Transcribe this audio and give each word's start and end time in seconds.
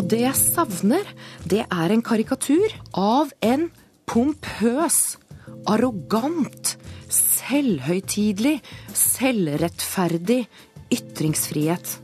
Og 0.00 0.06
det 0.08 0.22
jeg 0.22 0.38
savner, 0.38 1.04
det 1.44 1.66
er 1.68 1.92
en 1.92 2.00
karikatur 2.00 2.72
av 2.96 3.34
en 3.44 3.66
pompøs, 4.08 5.18
arrogant, 5.68 6.70
selvhøytidelig, 7.12 8.62
selvrettferdig 8.96 10.46
ytringsfrihet. 10.96 11.98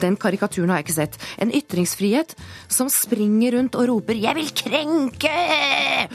Den 0.00 0.16
karikaturen 0.16 0.72
har 0.72 0.80
jeg 0.80 0.88
ikke 0.88 0.96
sett. 0.96 1.20
En 1.36 1.52
ytringsfrihet 1.52 2.32
som 2.72 2.88
springer 2.88 3.58
rundt 3.58 3.76
og 3.76 3.88
roper 3.92 4.16
'jeg 4.16 4.34
vil 4.40 4.50
krenke'! 4.62 6.08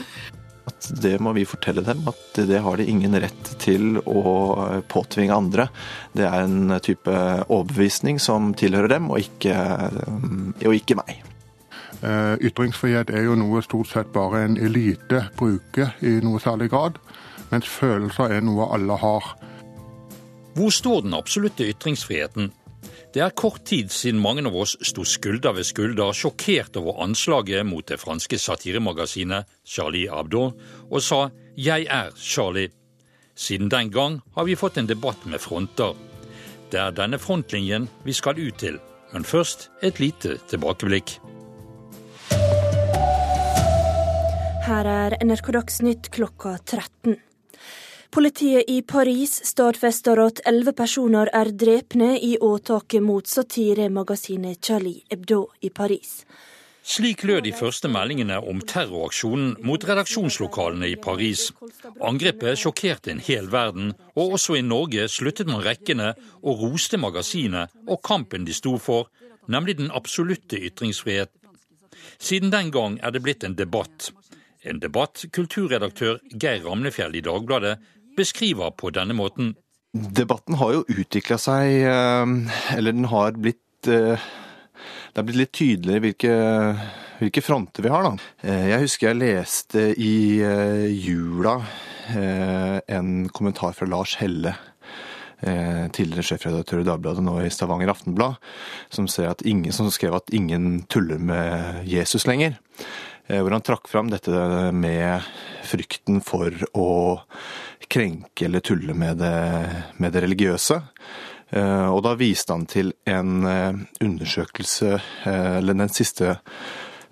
At 0.68 0.88
det 1.02 1.16
må 1.22 1.32
vi 1.34 1.46
fortelle 1.48 1.82
dem, 1.86 2.04
at 2.06 2.38
det 2.48 2.60
har 2.62 2.78
de 2.78 2.86
ingen 2.86 3.16
rett 3.18 3.50
til 3.62 3.98
å 4.06 4.22
påtvinge 4.90 5.34
andre. 5.34 5.66
Det 6.14 6.26
er 6.28 6.46
en 6.46 6.76
type 6.84 7.12
overbevisning 7.48 8.20
som 8.22 8.52
tilhører 8.54 8.94
dem, 8.94 9.10
og 9.10 9.22
ikke, 9.24 9.56
og 10.62 10.78
ikke 10.78 10.98
meg. 11.00 11.22
Eh, 12.02 12.34
ytringsfrihet 12.48 13.10
er 13.14 13.26
jo 13.28 13.36
noe 13.38 13.62
stort 13.62 13.90
sett 13.92 14.14
bare 14.14 14.44
en 14.46 14.56
elite 14.58 15.28
bruker 15.38 15.94
i 16.02 16.16
noe 16.24 16.40
særlig 16.42 16.72
grad, 16.72 16.98
mens 17.52 17.68
følelser 17.70 18.38
er 18.38 18.46
noe 18.46 18.66
alle 18.74 18.96
har. 18.98 19.34
Hvor 20.56 20.74
står 20.74 21.06
den 21.06 21.14
absolutte 21.16 21.68
ytringsfriheten 21.70 22.50
det 23.12 23.20
er 23.20 23.34
kort 23.36 23.64
tid 23.68 23.90
siden 23.92 24.20
mange 24.24 24.44
av 24.48 24.54
oss 24.56 24.72
sto 24.88 25.04
skulder 25.04 25.52
ved 25.52 25.66
skulder, 25.68 26.14
sjokkert 26.16 26.78
over 26.80 27.02
anslaget 27.04 27.66
mot 27.68 27.84
det 27.84 28.00
franske 28.00 28.38
satiremagasinet 28.40 29.50
Charlie 29.68 30.08
Abdo, 30.08 30.52
og 30.90 31.02
sa 31.02 31.30
'Jeg 31.56 31.86
er 31.90 32.10
Charlie'. 32.16 32.72
Siden 33.36 33.68
den 33.68 33.90
gang 33.90 34.22
har 34.34 34.44
vi 34.44 34.56
fått 34.56 34.78
en 34.78 34.86
debatt 34.86 35.26
med 35.26 35.40
fronter. 35.40 35.94
Det 36.70 36.80
er 36.80 36.90
denne 36.90 37.18
frontlinjen 37.18 37.88
vi 38.04 38.12
skal 38.12 38.38
ut 38.38 38.58
til, 38.58 38.78
men 39.12 39.24
først 39.24 39.68
et 39.82 40.00
lite 40.00 40.38
tilbakeblikk. 40.48 41.18
Her 44.62 44.86
er 44.86 45.16
NRK 45.20 45.52
Dagsnytt 45.52 46.10
klokka 46.10 46.56
13. 46.64 47.16
Politiet 48.12 48.64
i 48.68 48.82
Paris 48.82 49.38
stadfester 49.48 50.18
at 50.20 50.42
elleve 50.44 50.74
personer 50.76 51.30
er 51.32 51.48
drepne 51.56 52.10
i 52.20 52.34
åtaket 52.36 53.00
mot 53.00 53.24
satiremagasinet 53.24 54.58
Charlie 54.60 55.00
Hebdo 55.08 55.46
i 55.64 55.70
Paris. 55.72 56.10
Slik 56.84 57.24
lød 57.24 57.46
de 57.46 57.54
første 57.56 57.88
meldingene 57.88 58.36
om 58.52 58.60
terroraksjonen 58.68 59.54
mot 59.64 59.86
redaksjonslokalene 59.88 60.90
i 60.92 60.98
Paris. 61.00 61.46
Angrepet 62.04 62.60
sjokkerte 62.60 63.14
en 63.14 63.22
hel 63.30 63.48
verden, 63.48 63.94
og 64.12 64.36
også 64.36 64.58
i 64.60 64.66
Norge 64.66 65.08
sluttet 65.08 65.48
man 65.48 65.64
rekkene 65.64 66.10
og 66.42 66.66
roste 66.66 67.00
magasinet 67.00 67.72
og 67.86 68.02
kampen 68.04 68.44
de 68.44 68.52
sto 68.52 68.74
for, 68.76 69.08
nemlig 69.48 69.78
den 69.80 69.88
absolutte 69.88 70.60
ytringsfrihet. 70.60 71.32
Siden 72.20 72.52
den 72.52 72.68
gang 72.76 73.00
er 73.00 73.16
det 73.16 73.24
blitt 73.24 73.48
en 73.48 73.56
debatt. 73.56 74.12
En 74.62 74.84
debatt 74.84 75.24
kulturredaktør 75.32 76.20
Geir 76.28 76.60
Ramnefjell 76.68 77.16
i 77.16 77.24
Dagbladet 77.24 77.78
beskriver 78.16 78.72
på 78.76 78.90
denne 78.94 79.16
måten. 79.16 79.54
Debatten 79.92 80.56
har 80.56 80.72
jo 80.72 80.86
utvikla 80.88 81.36
seg, 81.40 81.82
eh, 81.84 82.24
eller 82.78 82.96
den 82.96 83.10
har 83.12 83.36
blitt 83.36 83.88
eh, 83.90 84.30
Det 85.12 85.20
er 85.20 85.26
blitt 85.28 85.36
litt 85.36 85.52
tydeligere 85.52 86.00
hvilke, 86.00 86.34
hvilke 87.18 87.42
fronter 87.44 87.84
vi 87.84 87.90
har, 87.92 88.06
da. 88.06 88.12
Eh, 88.40 88.68
jeg 88.70 88.86
husker 88.86 89.10
jeg 89.10 89.20
leste 89.20 89.86
i 90.00 90.40
jula 90.96 91.58
en 92.12 93.28
kommentar 93.30 93.76
fra 93.76 93.86
Lars 93.86 94.16
Helle 94.18 94.56
tidligere 95.94 96.24
sjefredaktør 96.26 96.82
i 96.82 96.86
Dagbladet, 96.86 97.22
nå 97.24 97.36
i 97.42 97.50
Stavanger 97.50 97.90
Aftenblad, 97.90 98.40
som, 98.90 99.06
ingen, 99.46 99.74
som, 99.74 99.88
skrev 99.90 100.16
at 100.18 100.34
ingen 100.34 100.82
tuller 100.90 101.18
med 101.22 101.86
Jesus 101.88 102.26
lenger. 102.26 102.58
Hvor 103.32 103.54
han 103.54 103.64
trakk 103.64 103.88
fram 103.88 104.10
dette 104.12 104.32
med 104.76 105.24
frykten 105.64 106.18
for 106.20 106.52
å 106.76 106.90
krenke 107.92 108.44
eller 108.44 108.60
tulle 108.60 108.94
med 108.94 109.22
det, 109.22 109.32
med 109.96 110.12
det 110.12 110.20
religiøse. 110.26 110.82
Eh, 111.52 111.88
og 111.92 112.00
da 112.06 112.14
viste 112.16 112.54
han 112.54 112.62
til 112.70 112.92
en 113.08 113.44
eh, 113.48 113.72
undersøkelse, 114.04 114.92
eh, 115.28 115.56
eller 115.58 115.74
den 115.76 115.92
siste 115.92 116.36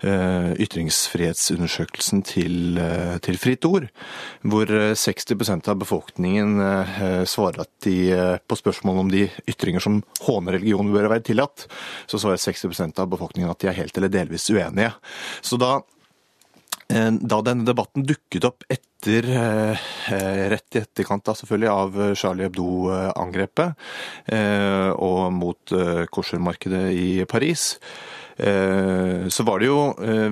ytringsfrihetsundersøkelsen 0.01 2.23
til, 2.25 2.73
til 3.21 3.35
Fritt 3.37 3.61
Ord, 3.69 3.85
hvor 4.41 4.65
60% 4.97 5.69
av 5.69 5.77
befolkningen 5.77 6.57
svarer 7.29 7.61
at 7.61 7.69
de 7.85 8.09
på 8.41 8.57
spørsmål 8.57 8.97
om 9.03 9.11
de 9.13 9.29
ytringer 9.45 9.77
som 9.85 10.01
håner 10.25 10.57
religion 10.57 10.89
bør 10.89 11.05
være 11.13 11.21
tillatt, 11.29 11.69
så 12.09 12.17
svarer 12.17 12.41
60% 12.41 12.97
av 12.97 13.13
befolkningen 13.13 13.53
at 13.53 13.61
de 13.61 13.69
er 13.69 13.77
helt 13.77 13.93
eller 14.01 14.09
delvis 14.09 14.49
uenige. 14.49 14.89
Så 15.45 15.61
da 15.61 15.85
Eh, 15.85 16.00
da 16.91 17.39
denne 17.45 17.65
debatten 17.67 18.05
dukket 18.07 18.45
opp 18.47 18.65
etter, 18.71 19.27
eh, 19.31 20.47
rett 20.51 20.75
i 20.75 20.81
etterkant 20.81 21.23
da 21.25 21.35
selvfølgelig 21.37 21.71
av 21.71 21.99
Charlie 22.19 22.47
Hebdo-angrepet 22.47 23.73
og 24.97 25.21
mot 25.33 25.73
koshermarkedet 26.11 26.83
i 26.95 27.25
Paris, 27.29 27.79
så 28.41 29.43
var 29.45 29.59
det 29.61 29.67
jo 29.67 29.81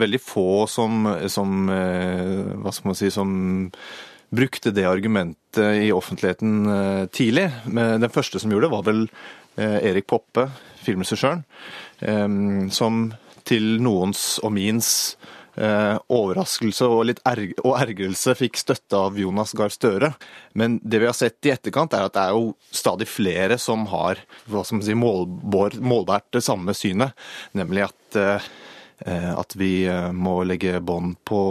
veldig 0.02 0.20
få 0.24 0.66
som, 0.72 1.04
som 1.30 1.68
hva 1.70 2.72
skal 2.74 2.90
man 2.90 2.98
si, 2.98 3.12
som 3.14 3.30
brukte 4.34 4.74
det 4.74 4.88
argumentet 4.90 5.84
i 5.84 5.92
offentligheten 5.94 7.10
tidlig. 7.14 7.50
Men 7.70 8.02
den 8.02 8.14
første 8.14 8.42
som 8.42 8.50
gjorde 8.54 8.70
det, 8.70 8.74
var 8.74 8.88
vel 8.88 9.04
Erik 9.60 10.08
Poppe, 10.10 10.48
filmregissøren, 10.82 11.44
som 12.74 13.04
til 13.50 13.78
noens 13.84 14.40
og 14.42 14.56
mins 14.58 14.90
Eh, 15.14 15.39
overraskelse 15.60 16.88
og 16.88 17.02
litt 17.10 17.20
erg 17.28 17.52
ergrelse 17.60 18.36
fikk 18.38 18.60
støtte 18.62 18.96
av 18.96 19.18
Jonas 19.20 19.52
Gahr 19.58 19.74
Støre. 19.74 20.14
Men 20.56 20.78
det 20.84 21.02
vi 21.02 21.10
har 21.10 21.18
sett 21.18 21.46
i 21.46 21.52
etterkant, 21.52 21.94
er 21.94 22.08
at 22.08 22.16
det 22.16 22.24
er 22.24 22.38
jo 22.38 22.54
stadig 22.72 23.10
flere 23.12 23.58
som 23.60 23.84
har 23.92 24.22
hva 24.48 24.64
skal 24.64 24.80
man 24.80 24.88
si, 24.88 24.96
målbært 24.96 26.30
det 26.38 26.44
samme 26.46 26.76
synet, 26.78 27.16
nemlig 27.58 27.90
at, 27.90 28.20
eh, 28.20 29.32
at 29.36 29.56
vi 29.60 29.74
eh, 29.90 30.12
må 30.16 30.40
legge 30.48 30.80
bånd 30.80 31.20
på 31.28 31.42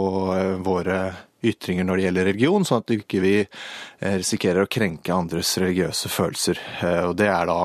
våre 0.65 0.99
ytringer 1.45 1.87
når 1.87 1.99
det 1.99 2.05
gjelder 2.07 2.27
religion, 2.29 2.65
sånn 2.67 2.81
at 2.83 2.91
vi 2.91 2.99
ikke 2.99 3.45
risikerer 4.19 4.65
å 4.65 4.71
krenke 4.71 5.15
andres 5.15 5.53
religiøse 5.61 6.11
følelser. 6.11 6.59
Og 7.07 7.15
Det 7.19 7.29
er 7.31 7.45
da, 7.49 7.59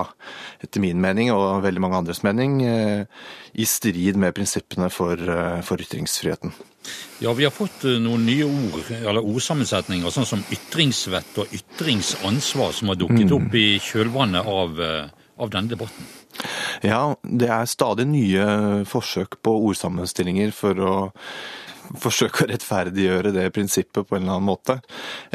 etter 0.62 0.84
min 0.84 1.00
mening 1.02 1.32
og 1.34 1.64
veldig 1.64 1.82
mange 1.82 2.02
andres 2.02 2.22
mening, 2.26 2.60
i 2.62 3.66
strid 3.66 4.20
med 4.20 4.34
prinsippene 4.36 4.90
for, 4.94 5.18
for 5.66 5.82
ytringsfriheten. 5.82 6.54
Ja, 7.18 7.32
Vi 7.32 7.44
har 7.44 7.50
fått 7.50 7.84
eh, 7.84 7.98
noen 8.02 8.26
nye 8.26 8.44
ord, 8.44 8.90
eller 8.90 9.24
ordsammensetninger, 9.24 10.10
sånn 10.12 10.28
som 10.28 10.42
ytringsvett 10.52 11.38
og 11.40 11.52
ytringsansvar, 11.54 12.74
som 12.76 12.92
har 12.92 13.00
dukket 13.00 13.30
mm. 13.30 13.34
opp 13.38 13.56
i 13.56 13.66
kjølvannet 13.82 14.50
av, 14.50 14.80
eh, 14.82 15.28
av 15.40 15.52
denne 15.54 15.72
debatten. 15.72 16.10
Ja, 16.84 17.14
det 17.22 17.48
er 17.48 17.70
stadig 17.70 18.08
nye 18.10 18.46
forsøk 18.90 19.38
på 19.46 19.54
ordsammenstillinger 19.70 20.50
for 20.52 20.82
å 20.82 20.94
forsøke 22.00 22.44
å 22.44 22.48
rettferdiggjøre 22.50 23.32
det 23.34 23.48
prinsippet 23.54 24.06
på 24.06 24.16
en 24.16 24.24
eller 24.24 24.36
annen 24.36 24.48
måte. 24.48 24.78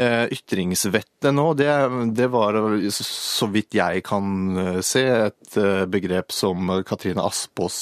Eh, 0.00 0.26
ytringsvettet 0.34 1.34
nå, 1.36 1.46
det, 1.58 1.68
det, 2.16 2.28
var 2.32 2.58
så 2.94 3.48
vidt 3.52 3.76
jeg 3.78 4.04
kan 4.06 4.60
eh, 4.60 4.80
se 4.86 5.04
et 5.28 5.58
eh, 5.60 5.84
begrep 5.90 6.34
som 6.34 6.72
Katrine 6.86 7.24
Aspås, 7.24 7.78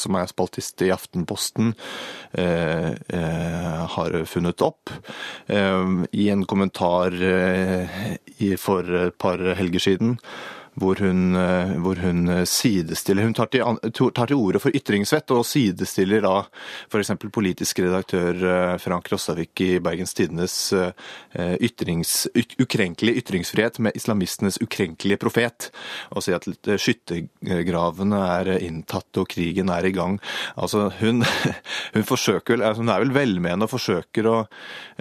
som 0.00 0.18
er 0.18 0.30
spaltist 0.30 0.82
i 0.84 0.90
Aftenposten, 0.94 1.72
har 3.92 4.14
funnet 4.28 4.62
opp. 4.64 4.90
I 5.48 6.24
en 6.32 6.44
kommentar 6.48 7.16
for 8.62 8.94
et 9.02 9.18
par 9.20 9.42
helger 9.58 9.84
siden 9.84 10.16
hvor 10.80 10.96
hun, 11.04 11.34
eh, 11.36 11.74
hvor 11.84 11.96
hun, 12.00 12.28
eh, 12.28 12.44
sidestiller 12.44 13.22
Hun 13.22 13.34
tar 13.34 13.46
til, 13.46 13.60
tar 13.92 14.26
til 14.26 14.36
orde 14.36 14.58
for 14.58 14.72
ytringsvett, 14.72 15.30
og 15.30 15.44
sidestiller 15.44 16.22
da 16.24 16.46
f.eks. 16.88 17.12
politisk 17.32 17.78
redaktør 17.78 18.32
eh, 18.32 18.78
Frank 18.78 19.12
Rossavik 19.12 19.60
i 19.60 19.78
Bergens 19.80 20.14
Tidenes 20.14 20.72
ytrings, 21.60 22.28
ukrenkelig 22.60 23.16
ytringsfrihet 23.22 23.78
med 23.78 23.96
islamistenes 23.96 24.58
ukrenkelige 24.62 25.18
profet, 25.20 25.70
og 26.12 26.22
sier 26.24 26.36
at 26.36 26.46
skyttergravene 26.80 28.20
er 28.38 28.50
inntatt 28.60 29.20
og 29.20 29.28
krigen 29.32 29.70
er 29.72 29.86
i 29.88 29.92
gang. 29.92 30.18
Altså, 30.56 30.90
hun, 31.00 31.24
hun 31.94 32.06
forsøker, 32.08 32.60
altså, 32.60 32.82
hun 32.82 32.92
er 32.92 33.04
vel 33.04 33.14
velmenende 33.16 33.68
og 33.68 33.72
forsøker 33.72 34.28
å, 34.28 34.36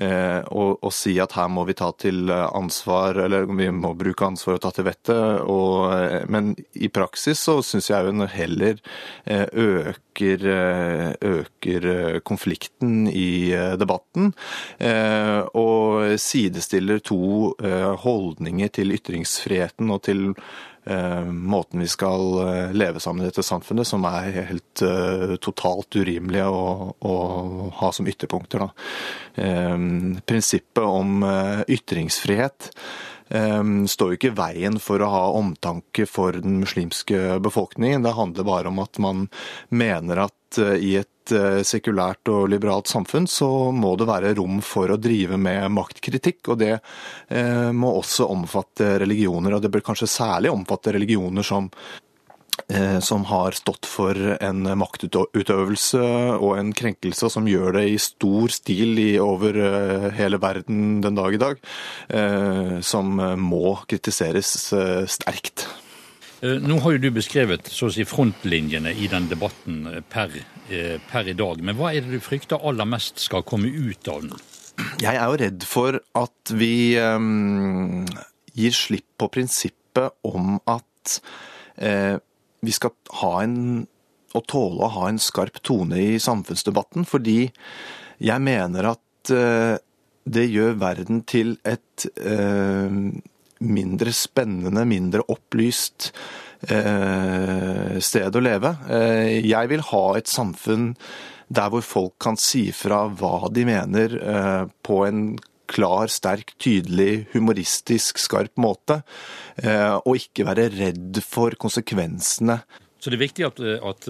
å, 0.01 0.65
å 0.81 0.93
si 0.95 1.17
at 1.19 1.35
her 1.37 1.51
må 1.51 1.65
vi 1.67 1.77
ta 1.79 1.91
til 1.99 2.31
ansvar, 2.31 3.23
eller 3.25 3.47
vi 3.51 3.69
må 3.75 3.93
bruke 3.97 4.27
ansvar 4.27 4.57
og 4.57 4.63
ta 4.65 4.73
til 4.75 4.87
vettet. 4.87 5.41
og 5.41 5.60
og, 5.61 6.29
men 6.31 6.53
i 6.73 6.89
praksis 6.93 7.45
så 7.47 7.59
syns 7.65 7.91
jeg 7.91 8.09
hun 8.09 8.25
heller 8.31 8.81
øker, 9.27 10.47
øker 11.21 11.87
konflikten 12.27 13.05
i 13.07 13.53
debatten. 13.79 14.33
Og 15.57 16.19
sidestiller 16.21 16.99
to 17.05 17.53
holdninger 18.03 18.73
til 18.79 18.95
ytringsfriheten 18.97 19.93
og 19.93 20.03
til 20.09 20.29
Eh, 20.83 21.25
måten 21.25 21.79
vi 21.79 21.87
skal 21.87 22.47
eh, 22.47 22.71
leve 22.73 22.99
sammen 22.99 23.21
i 23.21 23.27
dette 23.27 23.43
samfunnet, 23.45 23.85
som 23.87 24.05
er 24.09 24.31
helt 24.49 24.81
totalt 25.45 25.93
urimelig 25.95 26.41
å, 26.47 26.89
å, 26.97 27.15
ha 27.77 27.91
som 27.93 28.07
ytterpunkter. 28.09 28.65
Uh, 29.37 29.77
prinsippet 30.27 30.83
om 30.83 31.21
ytringsfrihet 31.71 32.71
står 33.31 34.11
jo 34.11 34.17
ikke 34.17 34.29
i 34.31 34.35
veien 34.35 34.75
for 34.83 34.99
å 34.99 35.09
ha 35.11 35.21
omtanke 35.39 36.03
for 36.09 36.35
den 36.35 36.59
muslimske 36.65 37.39
befolkningen. 37.39 38.03
Det 38.03 38.15
handler 38.17 38.47
bare 38.47 38.71
om 38.71 38.81
at 38.83 38.99
man 38.99 39.27
mener 39.69 40.25
at 40.25 40.35
i 40.59 40.95
et 40.99 41.31
eh, 41.31 41.61
sekulært 41.63 42.27
og 42.31 42.49
liberalt 42.51 42.89
samfunn, 42.91 43.27
så 43.29 43.71
må 43.71 43.93
det 43.99 44.07
være 44.09 44.33
rom 44.39 44.59
for 44.65 44.91
å 44.91 44.99
drive 44.99 45.39
med 45.39 45.69
maktkritikk. 45.71 46.51
Og 46.51 46.59
det 46.61 46.73
eh, 46.75 47.71
må 47.71 47.93
også 47.99 48.27
omfatte 48.31 48.97
religioner, 49.01 49.55
og 49.55 49.63
det 49.63 49.71
bør 49.71 49.85
kanskje 49.91 50.09
særlig 50.11 50.51
omfatte 50.51 50.95
religioner 50.95 51.45
som 51.45 51.69
eh, 51.71 52.10
som 53.01 53.25
har 53.29 53.55
stått 53.57 53.87
for 53.89 54.17
en 54.37 54.65
maktutøvelse 54.79 56.03
og 56.37 56.53
en 56.57 56.71
krenkelse, 56.77 57.29
som 57.33 57.49
gjør 57.49 57.77
det 57.79 57.85
i 57.91 57.99
stor 58.01 58.53
stil 58.53 58.99
i 59.01 59.09
over 59.21 59.57
hele 60.15 60.39
verden 60.41 61.01
den 61.03 61.17
dag 61.17 61.35
i 61.35 61.41
dag, 61.41 61.59
som 62.85 63.19
må 63.41 63.75
kritiseres 63.89 64.53
sterkt. 65.11 65.67
Nå 66.41 66.79
har 66.85 66.95
jo 66.95 67.03
du 67.03 67.11
beskrevet 67.13 67.69
så 67.69 67.89
å 67.89 67.93
si, 67.93 68.07
frontlinjene 68.07 68.95
i 68.97 69.09
den 69.11 69.27
debatten 69.31 69.83
per 70.09 70.39
Eh, 70.71 70.99
per 71.11 71.27
i 71.27 71.35
dag. 71.35 71.59
Men 71.59 71.75
hva 71.75 71.91
er 71.91 72.05
det 72.05 72.15
du 72.15 72.23
frykter 72.23 72.61
aller 72.63 72.87
mest 72.87 73.19
skal 73.19 73.43
komme 73.43 73.67
ut 73.67 74.07
av 74.07 74.23
den? 74.23 74.37
Jeg 75.01 75.17
er 75.17 75.25
jo 75.27 75.39
redd 75.41 75.65
for 75.67 75.97
at 76.15 76.53
vi 76.55 76.95
um, 76.95 78.05
gir 78.55 78.75
slipp 78.75 79.09
på 79.19 79.27
prinsippet 79.35 80.15
om 80.23 80.55
at 80.71 81.17
vi 82.61 82.75
skal 82.75 82.93
ha 83.21 83.33
en 83.43 83.57
og 84.31 84.45
tåle 84.47 84.85
å 84.85 84.93
ha 84.93 85.07
en 85.09 85.19
skarp 85.19 85.57
tone 85.59 85.97
i 85.99 86.19
samfunnsdebatten, 86.23 87.03
fordi 87.03 87.49
jeg 88.23 88.43
mener 88.45 88.93
at 88.93 89.31
uh, 89.35 89.75
det 90.23 90.45
gjør 90.47 90.77
verden 90.79 91.19
til 91.27 91.57
et 91.67 92.05
uh, 92.23 92.87
mindre 93.59 94.13
spennende, 94.15 94.85
mindre 94.87 95.25
opplyst 95.27 96.13
Eh, 96.61 97.97
sted 97.97 98.35
å 98.37 98.41
leve. 98.43 98.75
Eh, 98.93 99.41
jeg 99.41 99.69
vil 99.71 99.81
ha 99.89 100.03
et 100.17 100.29
samfunn 100.29 100.91
der 101.51 101.71
hvor 101.73 101.81
folk 101.81 102.13
kan 102.21 102.37
si 102.39 102.67
fra 102.75 103.07
hva 103.09 103.49
de 103.51 103.65
mener 103.65 104.13
eh, 104.21 104.65
på 104.85 104.99
en 105.07 105.23
klar, 105.69 106.07
sterk, 106.11 106.53
tydelig, 106.61 107.27
humoristisk, 107.33 108.19
skarp 108.21 108.57
måte. 108.61 109.01
Og 110.05 110.17
ikke 110.17 110.45
være 110.47 110.69
redd 110.73 111.21
for 111.25 111.55
konsekvensene. 111.59 112.57
Så 113.01 113.09
det 113.09 113.17
er 113.17 113.23
viktig 113.23 113.45
at, 113.47 113.59
at 113.61 114.09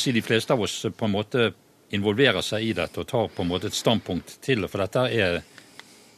si, 0.00 0.12
de 0.12 0.22
fleste 0.24 0.52
av 0.52 0.62
oss 0.64 0.76
på 0.92 1.06
en 1.08 1.14
måte 1.14 1.48
involverer 1.96 2.44
seg 2.44 2.66
i 2.66 2.74
dette 2.76 3.00
og 3.00 3.08
tar 3.08 3.30
på 3.32 3.44
en 3.44 3.50
måte 3.50 3.70
et 3.70 3.76
standpunkt 3.76 4.38
til 4.44 4.64
det. 4.64 4.70
For 4.72 4.82
dette 4.84 5.06
er, 5.08 5.40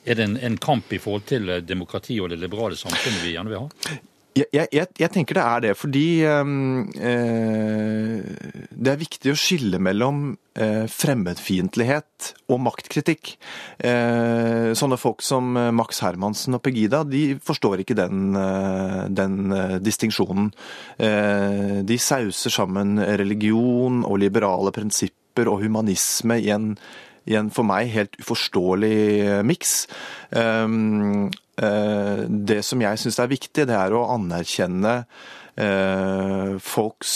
er 0.07 0.19
det 0.19 0.27
en, 0.27 0.37
en 0.49 0.59
kamp 0.59 0.93
i 0.93 1.01
forhold 1.03 1.27
til 1.31 1.53
demokrati 1.67 2.19
og 2.21 2.33
det 2.33 2.41
liberale 2.43 2.79
samfunnet 2.79 3.25
vi 3.25 3.37
gjerne 3.37 3.53
vil 3.53 3.67
ha? 3.67 4.01
Jeg, 4.37 4.69
jeg, 4.69 4.89
jeg, 5.01 5.09
tenker 5.15 5.39
det 5.39 5.45
er 5.45 5.63
det, 5.65 5.71
fordi 5.81 6.07
ehm, 6.29 6.91
eh, 7.01 8.67
det 8.69 8.91
er 8.93 9.01
viktig 9.01 9.33
å 9.33 9.39
skille 9.41 9.81
mellom 9.81 10.35
eh, 10.53 10.85
fremmedfiendtlighet 10.93 12.29
og 12.53 12.61
maktkritikk. 12.67 13.33
Eh, 13.81 14.75
sånne 14.77 14.99
folk 15.01 15.25
som 15.25 15.57
eh, 15.57 15.71
Max 15.73 16.03
Hermansen 16.05 16.59
og 16.59 16.63
Pegida 16.67 17.01
de 17.09 17.39
forstår 17.41 17.81
ikke 17.81 17.97
den, 17.97 18.37
eh, 18.37 19.01
den 19.09 19.57
eh, 19.57 19.77
distinksjonen. 19.81 20.53
de 21.87 21.97
sauser 22.01 22.53
sammen 22.53 22.99
religion 23.21 24.03
og 24.05 24.19
liberale 24.21 24.73
prinsipper 24.75 25.49
og 25.51 25.63
humanisme 25.65 26.39
i 26.43 26.51
en 26.55 26.75
i 27.27 27.37
en 27.39 27.51
for 27.55 27.67
meg 27.67 27.91
helt 27.95 28.17
uforståelig 28.23 29.43
miks. 29.47 29.83
Um, 30.31 31.31
Eh, 31.57 32.23
det 32.29 32.61
som 32.69 32.83
jeg 32.85 33.01
syns 33.01 33.19
er 33.23 33.33
viktig, 33.33 33.65
det 33.69 33.77
er 33.77 33.95
å 33.97 34.07
anerkjenne 34.13 34.97
eh, 35.57 36.57
folks 36.61 37.13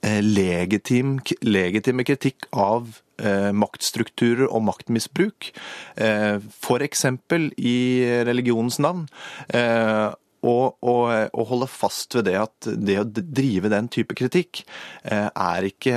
eh, 0.00 0.22
legitim, 0.24 1.18
legitime 1.44 2.06
kritikk 2.08 2.48
av 2.52 3.02
maktstrukturer 3.56 4.50
og 4.52 4.60
maktmisbruk. 4.66 5.46
F.eks. 5.96 7.04
i 7.56 7.78
religionens 8.28 8.76
navn 8.76 9.06
og, 10.44 10.76
og, 10.84 11.46
holde 11.48 11.68
fast 11.70 12.14
ved 12.16 12.26
det 12.28 12.36
at 12.38 12.68
det 12.76 12.98
å 13.00 13.06
drive 13.06 13.70
den 13.72 13.88
type 13.92 14.16
kritikk 14.18 14.62
eh, 15.04 15.28
er 15.30 15.68
ikke 15.68 15.96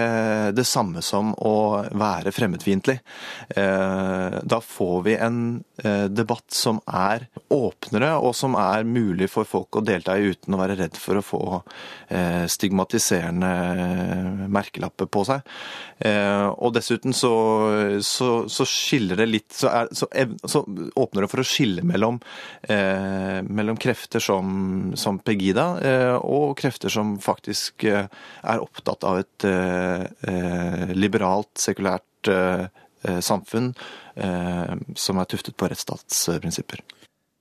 det 0.56 0.65
samme 0.68 1.03
som 1.06 1.33
å 1.36 1.83
være 1.97 2.33
fremmedfiendtlig. 2.36 3.00
Eh, 3.50 4.38
da 4.39 4.59
får 4.63 4.97
vi 5.07 5.15
en 5.19 5.41
eh, 5.83 6.06
debatt 6.12 6.47
som 6.56 6.80
er 6.86 7.27
åpnere, 7.53 8.15
og 8.21 8.36
som 8.38 8.56
er 8.59 8.88
mulig 8.88 9.30
for 9.31 9.47
folk 9.50 9.80
å 9.80 9.86
delta 9.86 10.18
i 10.18 10.31
uten 10.31 10.56
å 10.56 10.62
være 10.62 10.80
redd 10.80 11.00
for 11.00 11.19
å 11.19 11.25
få 11.25 11.44
stigmatiserende 12.50 13.50
merkelapper 14.50 15.06
på 15.12 15.21
seg. 15.27 15.45
Og 16.57 16.71
dessuten 16.74 17.13
så, 17.13 17.31
så, 18.06 18.30
så 18.50 18.65
skiller 18.68 19.19
det 19.19 19.27
litt 19.30 19.53
så, 19.53 19.69
er, 19.69 19.91
så, 19.94 20.07
så, 20.50 20.63
åpner 20.97 21.25
det 21.25 21.30
for 21.31 21.44
å 21.44 21.45
skille 21.45 21.86
mellom, 21.86 22.18
mellom 22.65 23.77
krefter 23.81 24.24
som 24.29 24.69
som, 24.95 25.19
Pegida, 25.19 25.67
eh, 25.81 26.15
og 26.15 26.57
krefter 26.59 26.91
som 26.93 27.17
faktisk 27.21 27.83
eh, 27.83 28.07
er 28.43 28.63
opptatt 28.63 29.05
av 29.07 29.21
et 29.21 29.47
eh, 29.47 30.93
liberalt, 30.95 31.51
sekulært 31.59 32.05
samfunn 33.23 33.69
som 34.99 35.19
er 35.21 35.27
tuftet 35.31 35.55
på 35.55 35.69
rettsstatsprinsipper. 35.71 36.81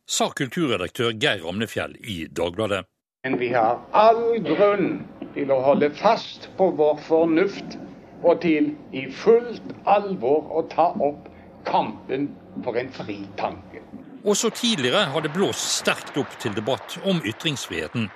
Sa 0.06 0.29
kulturredaktør 0.31 1.11
Geir 1.19 1.43
Ramnefjell 1.43 1.96
i 1.99 2.29
Dagbladet. 2.31 2.85
Men 3.26 3.40
vi 3.40 3.49
har 3.56 3.81
all 3.90 4.38
grunn 4.46 5.00
til 5.35 5.50
å 5.50 5.58
holde 5.67 5.90
fast 5.99 6.46
på 6.61 6.70
vår 6.79 7.02
fornuft 7.08 7.75
og 8.23 8.38
til 8.46 8.70
i 8.94 9.08
fullt 9.11 9.75
alvor 9.90 10.46
å 10.55 10.62
ta 10.70 10.93
opp 10.94 11.26
kampen 11.67 12.31
for 12.62 12.78
en 12.78 12.95
fri 12.95 13.18
tanke. 13.40 13.83
Også 14.28 14.50
tidligere 14.50 15.06
har 15.08 15.25
det 15.25 15.32
blåst 15.32 15.78
sterkt 15.80 16.16
opp 16.20 16.35
til 16.42 16.52
debatt 16.52 16.99
om 17.08 17.23
ytringsfriheten. 17.25 18.11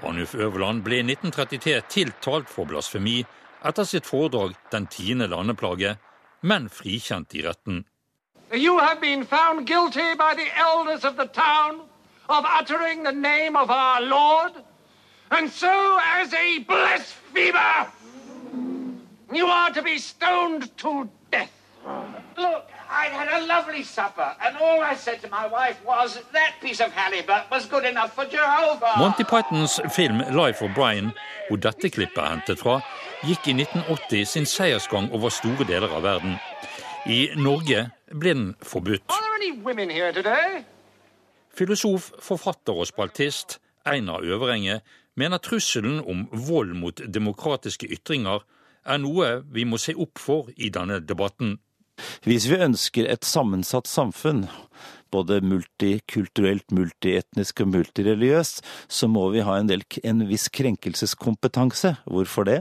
Arnulf 0.00 0.32
Øverland 0.34 0.80
ble 0.86 1.02
i 1.02 1.04
1933 1.04 1.74
tiltalt 1.92 2.48
for 2.48 2.64
blasfemi 2.70 3.18
etter 3.68 3.84
sitt 3.84 4.06
foredrag 4.08 4.54
'Den 4.70 4.86
tiende 4.86 5.28
landeplage', 5.28 5.96
men 6.42 6.68
frikjent 6.68 7.34
i 7.34 7.42
retten. 7.44 7.84
You 19.32 19.46
are 19.46 19.70
to 19.70 19.82
be 19.82 19.98
stoned 19.98 20.76
to 20.78 21.08
death. 21.30 21.52
Look, 22.36 22.79
I'd 22.92 23.12
had 23.12 23.28
a 23.28 23.46
lovely 23.46 23.84
supper, 23.84 24.34
and 24.44 24.56
all 24.56 24.82
I 24.82 24.96
said 24.96 25.20
to 25.22 25.28
my 25.30 25.46
wife 25.46 25.78
was 25.86 26.18
that 26.32 26.54
piece 26.60 26.80
of 26.80 26.90
halibut 26.92 27.48
was 27.50 27.66
good 27.66 27.84
enough 27.84 28.14
for 28.14 28.24
Jehovah. 28.24 28.98
Monty 28.98 29.22
Pythons 29.22 29.80
film 29.92 30.18
'Life 30.18 30.64
of 30.64 30.74
Brian', 30.74 31.12
hvor 31.48 31.56
dette 31.56 31.90
klippet 31.90 32.18
er 32.18 32.30
hentet 32.34 32.58
fra, 32.58 32.80
gikk 33.22 33.46
i 33.46 33.52
1980 33.52 34.24
sin 34.24 34.46
seiersgang 34.46 35.12
over 35.12 35.28
store 35.28 35.64
deler 35.64 35.94
av 35.94 36.02
verden. 36.02 36.36
I 37.06 37.30
Norge 37.36 37.90
ble 38.10 38.34
den 38.34 38.54
forbudt. 38.62 39.06
Filosof, 41.54 42.10
forfatter 42.18 42.72
og 42.72 42.86
spaltist 42.86 43.60
Einar 43.86 44.20
Øverenge 44.22 44.80
mener 45.14 45.38
trusselen 45.38 46.00
om 46.00 46.28
vold 46.32 46.74
mot 46.74 47.00
demokratiske 47.14 47.86
ytringer 47.86 48.42
er 48.84 48.98
noe 48.98 49.42
vi 49.46 49.64
må 49.64 49.78
se 49.78 49.94
opp 49.94 50.18
for 50.18 50.50
i 50.56 50.68
denne 50.68 51.00
debatten. 51.00 51.58
Hvis 52.26 52.48
vi 52.50 52.60
ønsker 52.60 53.08
et 53.10 53.26
sammensatt 53.28 53.90
samfunn, 53.90 54.46
både 55.10 55.40
multikulturelt, 55.44 56.68
multietnisk 56.74 57.62
og 57.64 57.72
multireligiøst, 57.74 58.62
så 58.90 59.08
må 59.10 59.26
vi 59.34 59.44
ha 59.46 59.56
en, 59.58 59.70
del, 59.70 59.82
en 60.06 60.24
viss 60.28 60.48
krenkelseskompetanse. 60.54 61.96
Hvorfor 62.06 62.46
det? 62.48 62.58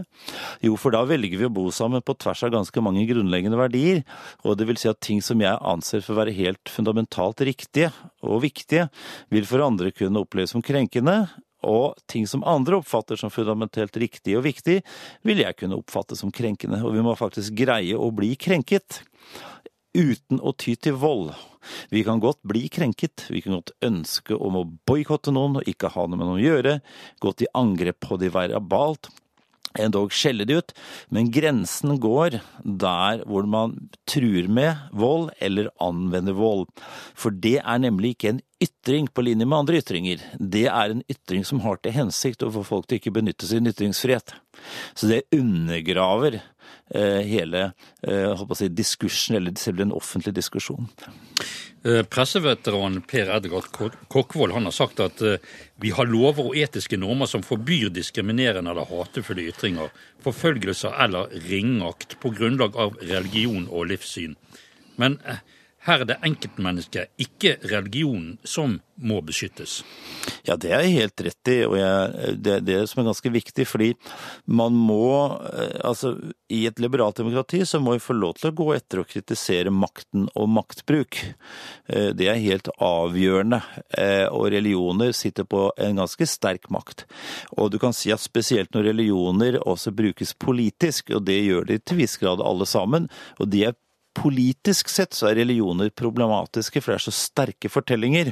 Jo, 0.65 0.75
for 0.79 0.95
da 0.95 1.03
velger 1.09 1.41
vi 1.41 1.49
å 1.49 1.53
bo 1.53 1.67
sammen 1.75 2.03
på 2.05 2.17
tvers 2.19 2.43
av 2.47 2.53
ganske 2.55 2.83
mange 2.85 3.05
grunnleggende 3.09 3.59
verdier. 3.59 4.01
Og 4.43 4.57
det 4.59 4.69
vil 4.69 4.81
si 4.81 4.89
at 4.91 5.01
ting 5.05 5.21
som 5.25 5.41
jeg 5.43 5.59
anser 5.59 6.03
for 6.05 6.15
å 6.15 6.23
være 6.23 6.35
helt 6.37 6.73
fundamentalt 6.73 7.45
riktige 7.45 7.93
og 8.25 8.43
viktige, 8.45 8.89
vil 9.33 9.45
for 9.49 9.65
andre 9.65 9.93
kunne 9.95 10.25
oppleves 10.25 10.55
som 10.55 10.65
krenkende, 10.65 11.21
Og 11.67 11.97
ting 12.07 12.27
som 12.29 12.45
andre 12.47 12.79
oppfatter 12.79 13.19
som 13.19 13.33
fundamentelt 13.33 13.97
riktig 13.99 14.37
og 14.39 14.45
viktig, 14.47 14.79
vil 15.27 15.43
jeg 15.43 15.57
kunne 15.59 15.79
oppfatte 15.79 16.15
som 16.19 16.31
krenkende. 16.31 16.81
Og 16.85 16.95
vi 16.95 17.03
må 17.03 17.15
faktisk 17.19 17.57
greie 17.59 17.97
å 17.97 18.11
bli 18.15 18.35
krenket 18.39 19.01
uten 19.97 20.39
å 20.39 20.53
ty 20.53 20.75
til 20.79 20.95
vold. 21.01 21.33
Vi 21.91 22.03
kan 22.07 22.21
godt 22.23 22.39
bli 22.47 22.67
krenket, 22.71 23.25
vi 23.33 23.41
kan 23.43 23.57
godt 23.57 23.73
ønske 23.85 24.37
om 24.37 24.59
å 24.59 24.67
boikotte 24.87 25.33
noen 25.35 25.59
og 25.59 25.67
ikke 25.69 25.91
ha 25.95 26.05
noe 26.07 26.19
med 26.19 26.27
noen 26.29 26.39
å 26.39 26.45
gjøre, 26.45 26.75
gå 27.19 27.33
til 27.35 27.51
angrep 27.57 27.99
på 28.05 28.19
de 28.21 28.29
verbalt, 28.33 29.09
endog 29.77 30.13
skjelle 30.15 30.47
de 30.49 30.59
ut, 30.59 30.73
men 31.13 31.29
grensen 31.33 31.97
går 32.01 32.39
der 32.63 33.23
hvor 33.29 33.47
man 33.49 33.75
truer 34.09 34.49
med 34.49 34.89
vold 34.91 35.29
eller 35.39 35.71
anvender 35.83 36.37
vold. 36.37 36.67
For 37.13 37.33
det 37.33 37.59
er 37.61 37.81
nemlig 37.83 38.15
ikke 38.15 38.33
en 38.33 38.43
ytring 38.63 39.07
på 39.13 39.23
linje 39.23 39.47
med 39.47 39.61
andre 39.61 39.79
ytringer. 39.79 40.23
Det 40.39 40.65
er 40.67 40.93
en 40.93 41.03
ytring 41.11 41.45
som 41.47 41.61
har 41.63 41.79
til 41.79 41.95
hensikt 41.95 42.43
å 42.43 42.51
få 42.53 42.65
folk 42.67 42.89
til 42.89 42.99
ikke 42.99 43.15
benytte 43.15 43.47
sin 43.47 43.69
ytringsfrihet. 43.69 44.33
Så 44.97 45.11
det 45.11 45.25
undergraver 45.35 46.41
hele 47.25 47.71
eh, 48.01 48.43
si, 48.57 48.69
diskursen, 48.73 49.35
eller 49.39 49.55
selv 49.59 49.83
den 49.83 49.91
offentlige 49.95 50.39
diskusjonen. 50.39 50.89
Eh, 51.83 52.01
presseveteran 52.03 53.01
Per 53.07 53.29
Edgard 53.35 53.69
Kokkvold 54.11 54.55
har 54.55 54.71
sagt 54.75 54.99
at 55.03 55.21
vi 55.79 55.93
har 55.95 56.09
lover 56.09 56.49
og 56.49 56.57
etiske 56.57 56.97
normer 56.99 57.29
som 57.29 57.45
forbyr 57.45 57.93
diskriminerende 57.93 58.73
eller 58.73 58.89
hatefulle 58.89 59.47
ytringer, 59.51 59.93
forfølgelser 60.25 60.97
eller 61.05 61.31
ringakt 61.47 62.17
på 62.19 62.33
grunnlag 62.35 62.75
av 62.75 62.99
religion 63.01 63.69
og 63.69 63.87
livssyn. 63.93 64.35
Men 64.99 65.21
her 65.89 66.03
er 66.03 66.11
det 66.13 66.19
enkeltmennesket, 66.25 67.11
ikke 67.21 67.57
religionen, 67.69 68.37
som 68.47 68.79
må 68.99 69.21
beskyttes. 69.23 69.79
Ja, 70.47 70.57
det 70.59 70.73
er 70.73 70.83
jeg 70.83 70.95
helt 70.97 71.23
rett 71.23 71.51
i, 71.51 71.57
og 71.67 71.75
jeg, 71.79 72.35
det 72.43 72.53
er 72.57 72.65
det 72.65 72.77
som 72.91 73.01
er 73.01 73.07
ganske 73.09 73.31
viktig. 73.31 73.65
Fordi 73.69 73.89
man 74.45 74.75
må 74.75 75.39
eh, 75.47 75.77
Altså, 75.89 76.11
i 76.51 76.65
et 76.67 76.79
liberalt 76.81 77.19
demokrati 77.21 77.61
så 77.67 77.79
må 77.81 77.95
vi 77.95 78.03
få 78.03 78.15
lov 78.17 78.35
til 78.37 78.51
å 78.51 78.57
gå 78.57 78.67
etter 78.75 79.01
å 79.01 79.07
kritisere 79.07 79.71
makten 79.71 80.27
og 80.35 80.49
maktbruk. 80.51 81.21
Eh, 81.87 82.11
det 82.17 82.27
er 82.27 82.43
helt 82.43 82.71
avgjørende. 82.75 83.61
Eh, 83.97 84.25
og 84.27 84.49
religioner 84.53 85.15
sitter 85.15 85.47
på 85.47 85.69
en 85.79 86.01
ganske 86.01 86.27
sterk 86.29 86.69
makt. 86.73 87.05
Og 87.57 87.71
du 87.71 87.79
kan 87.81 87.95
si 87.95 88.11
at 88.13 88.23
spesielt 88.23 88.75
når 88.75 88.91
religioner 88.91 89.61
også 89.63 89.95
brukes 89.95 90.35
politisk, 90.35 91.13
og 91.15 91.25
det 91.29 91.39
gjør 91.45 91.71
de 91.71 91.79
til 91.79 92.03
viss 92.03 92.19
grad 92.19 92.43
alle 92.43 92.67
sammen, 92.69 93.07
og 93.39 93.51
de 93.53 93.69
er 93.69 93.79
politisk 94.17 94.89
sett 94.91 95.15
så 95.15 95.29
er 95.29 95.39
religioner 95.41 95.91
problematiske, 95.95 96.81
for 96.81 96.91
det 96.91 96.97
er 96.99 97.05
så 97.05 97.13
sterke 97.15 97.71
fortellinger. 97.71 98.31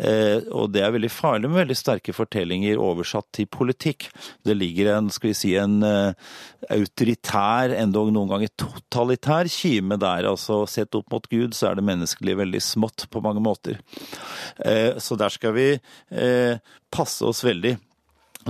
Eh, 0.00 0.46
og 0.50 0.72
det 0.74 0.82
er 0.84 0.94
veldig 0.94 1.10
farlig 1.12 1.50
med 1.50 1.62
veldig 1.62 1.76
sterke 1.78 2.14
fortellinger 2.16 2.80
oversatt 2.82 3.28
til 3.36 3.48
politikk. 3.50 4.08
Det 4.46 4.56
ligger 4.56 4.94
en, 4.96 5.10
skal 5.14 5.30
vi 5.30 5.36
si, 5.38 5.54
en 5.60 5.78
eh, 5.86 6.34
autoritær, 6.74 7.74
endog 7.78 8.12
noen 8.14 8.32
ganger 8.32 8.54
totalitær 8.60 9.50
kime 9.52 9.98
der. 10.00 10.30
Altså 10.30 10.62
sett 10.70 10.96
opp 10.98 11.12
mot 11.14 11.28
Gud, 11.30 11.54
så 11.56 11.70
er 11.70 11.78
det 11.78 11.88
menneskelig 11.88 12.38
veldig 12.42 12.62
smått 12.64 13.08
på 13.12 13.22
mange 13.24 13.44
måter. 13.44 13.80
Eh, 14.64 14.96
så 14.98 15.18
der 15.20 15.34
skal 15.34 15.56
vi 15.56 15.68
eh, 15.74 16.62
passe 16.94 17.26
oss 17.28 17.44
veldig. 17.46 17.76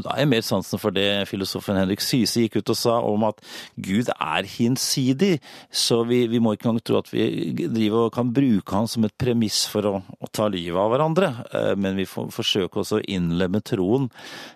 Da 0.03 0.15
er 0.15 0.25
jeg 0.25 0.31
mer 0.33 0.45
sansen 0.47 0.81
for 0.83 0.95
det 0.95 1.27
filosofen 1.31 1.79
Henrik 1.79 2.03
Syse 2.05 2.45
gikk 2.45 2.59
ut 2.61 2.73
og 2.75 2.79
sa 2.79 2.97
om 3.07 3.27
at 3.29 3.41
Gud 3.81 4.11
er 4.15 4.49
hinsidig, 4.49 5.39
så 5.71 6.03
vi, 6.09 6.25
vi 6.31 6.41
må 6.43 6.55
ikke 6.55 6.69
engang 6.71 6.85
tro 6.85 6.99
at 7.01 7.11
vi 7.13 7.53
driver 7.55 8.09
og 8.09 8.15
kan 8.17 8.33
bruke 8.35 8.75
han 8.75 8.91
som 8.91 9.07
et 9.07 9.17
premiss 9.21 9.65
for 9.71 9.91
å, 9.91 9.95
å 10.03 10.31
ta 10.35 10.49
livet 10.53 10.81
av 10.81 10.91
hverandre, 10.93 11.31
eh, 11.51 11.73
men 11.79 11.99
vi 12.01 12.09
får 12.09 12.33
forsøke 12.35 12.83
også 12.83 13.01
å 13.01 13.05
innlemme 13.17 13.63
troen 13.65 14.09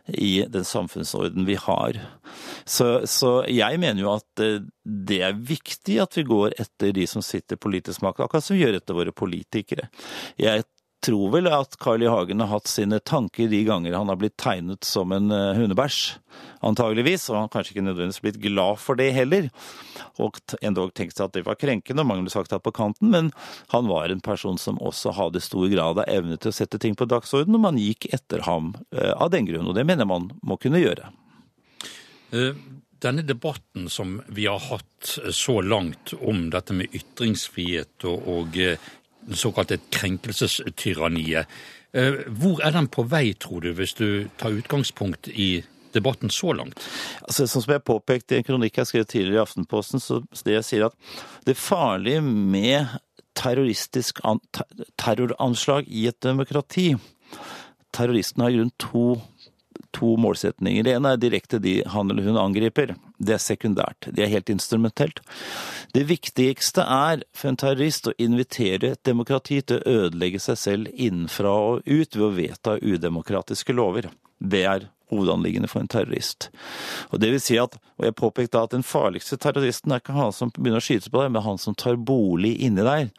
i 0.08 0.40
den 0.48 0.66
samfunnsorden 0.66 1.46
vi 1.48 1.58
har. 1.60 2.00
Så, 2.68 3.06
så 3.08 3.38
jeg 3.48 3.80
mener 3.80 4.04
jo 4.04 4.14
at 4.16 4.44
eh, 4.44 4.60
det 4.88 5.20
er 5.24 5.36
viktig 5.36 5.98
at 6.02 6.16
vi 6.18 6.26
går 6.28 6.56
etter 6.60 6.94
de 6.96 7.06
som 7.10 7.24
sitter 7.24 7.60
politisk 7.60 8.02
makt, 8.04 8.24
akkurat 8.24 8.44
som 8.44 8.56
vi 8.56 8.64
gjør 8.64 8.80
etter 8.80 8.96
våre 8.96 9.14
politikere. 9.14 9.88
Jeg 10.40 10.64
tror 11.04 11.30
vel 11.32 11.48
at 11.50 11.76
Carl 11.80 12.02
I. 12.02 12.08
Hagen 12.10 12.40
har 12.42 12.50
hatt 12.50 12.70
sine 12.70 12.98
tanker 13.00 13.48
de 13.48 13.60
ganger 13.66 13.94
han 13.96 14.10
har 14.10 14.18
blitt 14.18 14.36
tegnet 14.40 14.86
som 14.86 15.12
en 15.14 15.30
eh, 15.34 15.58
hundebæsj, 15.58 16.18
antageligvis, 16.66 17.28
og 17.28 17.36
han 17.36 17.46
har 17.46 17.52
kanskje 17.52 17.74
ikke 17.76 17.84
nødvendigvis 17.86 18.22
blitt 18.24 18.40
glad 18.42 18.80
for 18.82 18.98
det 18.98 19.10
heller. 19.16 19.48
Og 20.22 20.40
endog 20.62 20.94
tenkt 20.98 21.18
seg 21.18 21.28
at 21.28 21.36
det 21.36 21.44
var 21.46 21.58
krenkende, 21.60 22.02
og 22.02 22.10
mange 22.10 22.26
ble 22.26 22.34
sagt 22.34 22.54
det 22.54 22.60
på 22.64 22.74
kanten, 22.74 23.12
men 23.14 23.30
han 23.74 23.90
var 23.90 24.10
en 24.10 24.24
person 24.24 24.58
som 24.60 24.80
også 24.82 25.14
hadde 25.18 25.44
stor 25.44 25.68
grad 25.70 26.02
av 26.02 26.10
evne 26.10 26.38
til 26.40 26.52
å 26.52 26.58
sette 26.58 26.80
ting 26.82 26.98
på 26.98 27.08
dagsorden, 27.10 27.54
og 27.54 27.66
man 27.68 27.80
gikk 27.80 28.10
etter 28.14 28.42
ham 28.48 28.74
eh, 28.96 29.14
av 29.14 29.30
den 29.34 29.48
grunn, 29.48 29.70
og 29.70 29.78
det 29.78 29.86
mener 29.88 30.08
man 30.08 30.32
må 30.42 30.58
kunne 30.60 30.82
gjøre. 30.82 31.12
Eh, 32.34 32.58
denne 32.98 33.22
debatten 33.22 33.86
som 33.88 34.16
vi 34.26 34.48
har 34.50 34.58
hatt 34.58 35.18
så 35.30 35.60
langt 35.62 36.12
om 36.18 36.48
dette 36.50 36.74
med 36.74 36.94
ytringsfrihet 36.94 38.06
og, 38.10 38.26
og 38.26 38.56
såkalte 39.36 39.80
krenkelsestyranniet. 39.90 41.50
Eh, 41.92 42.22
hvor 42.28 42.62
er 42.64 42.74
den 42.76 42.88
på 42.92 43.04
vei, 43.08 43.32
tror 43.34 43.64
du, 43.64 43.72
hvis 43.76 43.96
du 43.98 44.28
tar 44.40 44.56
utgangspunkt 44.56 45.28
i 45.28 45.64
debatten 45.94 46.30
så 46.30 46.52
langt? 46.52 46.80
Altså, 47.24 47.48
sånn 47.48 47.64
som 47.64 47.74
jeg 47.74 47.86
påpekte 47.88 48.36
i 48.36 48.42
en 48.42 48.48
kronikk 48.48 48.80
jeg 48.80 48.90
skrev 48.90 49.06
tidligere 49.08 49.40
i 49.40 49.44
Aftenposten, 49.44 50.02
så 50.04 50.20
det 50.44 50.58
jeg 50.58 50.68
sier 50.68 50.88
at 50.88 50.96
det 51.48 51.56
farlige 51.56 52.22
med 52.24 52.98
terroristisk 53.38 54.20
terroranslag 54.98 55.86
i 55.88 56.08
et 56.10 56.18
demokrati 56.24 56.92
Terroristen 57.94 58.42
har 58.44 58.52
i 58.52 58.58
grunn 58.58 58.72
to 58.80 59.02
to 59.96 60.16
målsetninger. 60.20 60.84
Det 60.84 60.94
ene 60.96 61.14
er 61.14 61.20
direkte 61.20 61.60
de 61.62 61.78
han 61.88 62.10
eller 62.10 62.26
hun 62.26 62.38
angriper. 62.40 62.94
Det 63.18 63.34
er 63.36 63.42
sekundært. 63.42 64.10
Det 64.14 64.24
er 64.24 64.32
helt 64.32 64.52
instrumentelt. 64.52 65.22
Det 65.94 66.04
viktigste 66.10 66.84
er 66.84 67.24
for 67.36 67.52
en 67.52 67.60
terrorist 67.60 68.10
å 68.10 68.16
invitere 68.20 68.94
et 68.94 69.04
demokrati 69.08 69.60
til 69.62 69.80
å 69.80 69.96
ødelegge 70.04 70.42
seg 70.42 70.60
selv 70.60 70.92
innenfra 70.94 71.54
og 71.72 71.88
ut 71.88 72.16
ved 72.16 72.26
å 72.26 72.34
vedta 72.36 72.78
udemokratiske 72.82 73.76
lover. 73.76 74.10
Det 74.38 74.64
er 74.68 74.88
hovedanliggende 75.10 75.70
for 75.70 75.80
en 75.80 75.88
terrorist. 75.90 76.50
Og 77.10 77.22
det 77.22 77.32
vil 77.32 77.42
si 77.42 77.56
at, 77.60 77.78
og 77.98 78.08
jeg 78.08 78.18
påpekte 78.18 78.60
at 78.60 78.74
Den 78.76 78.84
farligste 78.84 79.38
terroristen 79.40 79.92
er 79.92 80.02
ikke 80.02 80.16
han 80.16 80.34
som 80.36 80.52
begynner 80.54 80.82
å 80.82 80.84
skyte 80.84 81.10
på 81.10 81.22
deg, 81.22 81.32
men 81.32 81.46
han 81.46 81.58
som 81.58 81.74
tar 81.74 81.96
bolig 81.96 82.58
inni 82.64 82.84
deg. 82.84 83.10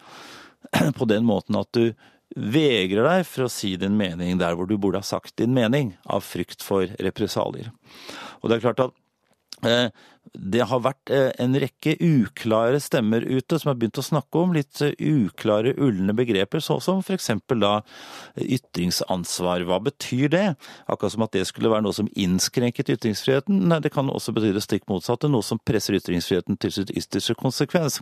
På 0.99 1.07
den 1.09 1.25
måten 1.25 1.57
at 1.57 1.71
du 1.73 1.95
vegrer 2.35 3.07
deg 3.07 3.25
for 3.27 3.47
å 3.47 3.51
si 3.51 3.73
din 3.79 3.97
mening 3.97 4.37
der 4.41 4.57
hvor 4.57 4.69
du 4.69 4.75
burde 4.77 5.01
ha 5.01 5.05
sagt 5.05 5.37
din 5.41 5.55
mening, 5.55 5.95
av 6.05 6.25
frykt 6.25 6.63
for 6.65 6.89
represalier. 7.01 7.71
Og 8.41 8.49
det 8.49 8.59
er 8.59 8.65
klart 8.67 8.83
at 8.83 8.97
det 10.33 10.61
har 10.69 10.81
vært 10.83 11.11
eh, 11.13 11.31
en 11.41 11.55
rekke 11.57 11.95
uklare 12.03 12.79
stemmer 12.83 13.23
ute 13.25 13.57
som 13.59 13.71
har 13.71 13.77
begynt 13.79 13.99
å 13.99 14.05
snakke 14.05 14.41
om 14.41 14.53
litt 14.55 14.81
eh, 14.85 14.93
uklare, 14.99 15.73
ulne 15.81 16.13
begreper, 16.15 16.61
sånn 16.63 16.81
som 16.83 17.01
f.eks. 17.01 17.31
da 17.59 17.79
ytringsansvar. 18.37 19.65
Hva 19.69 19.79
betyr 19.89 20.31
det? 20.33 20.45
Akkurat 20.87 21.15
som 21.15 21.25
at 21.25 21.35
det 21.35 21.45
skulle 21.49 21.71
være 21.73 21.87
noe 21.87 21.97
som 21.97 22.09
innskrenket 22.13 22.93
ytringsfriheten. 22.95 23.63
Nei, 23.71 23.81
det 23.83 23.93
kan 23.95 24.11
også 24.11 24.35
bety 24.35 24.53
det 24.55 24.63
stikk 24.65 24.87
motsatte, 24.91 25.31
noe 25.31 25.45
som 25.45 25.61
presser 25.65 25.97
ytringsfriheten 25.97 26.59
til 26.61 26.75
sitt 26.75 26.93
ytterste 26.93 27.37
konsekvens. 27.39 27.99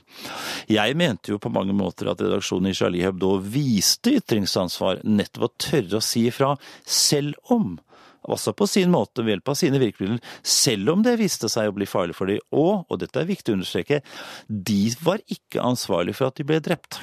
Jeg 0.71 0.99
mente 0.99 1.33
jo 1.33 1.41
på 1.41 1.53
mange 1.53 1.75
måter 1.77 2.11
at 2.11 2.21
redaksjonen 2.23 2.71
i 2.71 2.77
Charlie 2.77 3.07
Hebdo 3.07 3.37
viste 3.41 4.17
ytringsansvar, 4.19 5.03
nettopp 5.07 5.47
å 5.47 5.53
tørre 5.69 6.01
å 6.01 6.03
si 6.03 6.27
ifra, 6.27 6.55
selv 6.83 7.37
om 7.53 7.77
også 8.27 8.53
på 8.57 8.67
sin 8.69 8.91
måte 8.93 9.23
ved 9.23 9.35
hjelp 9.35 9.53
av 9.53 9.59
sine 9.59 9.81
virkemidler, 9.81 10.19
selv 10.43 10.93
om 10.93 11.05
det 11.05 11.17
viste 11.21 11.49
seg 11.51 11.69
å 11.69 11.77
bli 11.77 11.87
farlig 11.89 12.17
for 12.17 12.31
dem. 12.31 12.41
Og, 12.55 12.83
og 12.87 12.99
dette 13.01 13.21
er 13.21 13.29
viktig 13.29 13.53
å 13.53 13.59
understreke, 13.59 14.01
de 14.47 14.81
var 15.03 15.23
ikke 15.31 15.63
ansvarlige 15.63 16.19
for 16.19 16.31
at 16.31 16.39
de 16.39 16.47
ble 16.47 16.59
drept. 16.63 17.01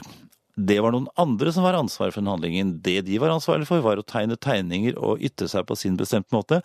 Det 0.54 0.76
var 0.84 0.94
noen 0.94 1.08
andre 1.18 1.50
som 1.50 1.64
var 1.66 1.74
ansvaret 1.74 2.14
for 2.14 2.22
den 2.22 2.30
handlingen. 2.30 2.76
Det 2.84 3.00
de 3.08 3.18
var 3.18 3.32
ansvarlige 3.34 3.66
for, 3.72 3.82
var 3.82 3.98
å 3.98 4.06
tegne 4.06 4.38
tegninger 4.38 4.94
og 5.02 5.22
ytre 5.24 5.48
seg 5.50 5.66
på 5.66 5.76
sin 5.78 5.98
bestemte 5.98 6.34
måte. 6.36 6.60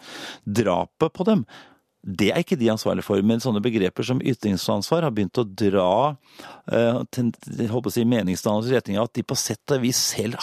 Drapet 0.45 1.15
på 1.15 1.25
dem 1.25 1.47
det 1.99 2.29
er 2.31 2.39
ikke 2.39 2.55
de 2.55 2.69
ansvarlige 2.71 3.03
for, 3.03 3.19
men 3.27 3.41
sånne 3.43 3.59
begreper 3.63 4.05
som 4.07 4.21
ytringsansvar 4.23 5.03
har 5.03 5.11
begynt 5.11 5.41
å 5.41 5.43
dra 5.43 5.89
uh, 6.15 6.99
til, 7.11 7.31
si, 7.91 8.05
meningsdannelse 8.07 8.71
i 8.71 8.77
retning 8.77 8.99
av 9.01 9.09
at 9.09 9.17
de 9.19 9.25
på 9.27 9.35
sett 9.39 9.75
og 9.75 9.83
vis 9.83 9.99
selv 10.15 10.39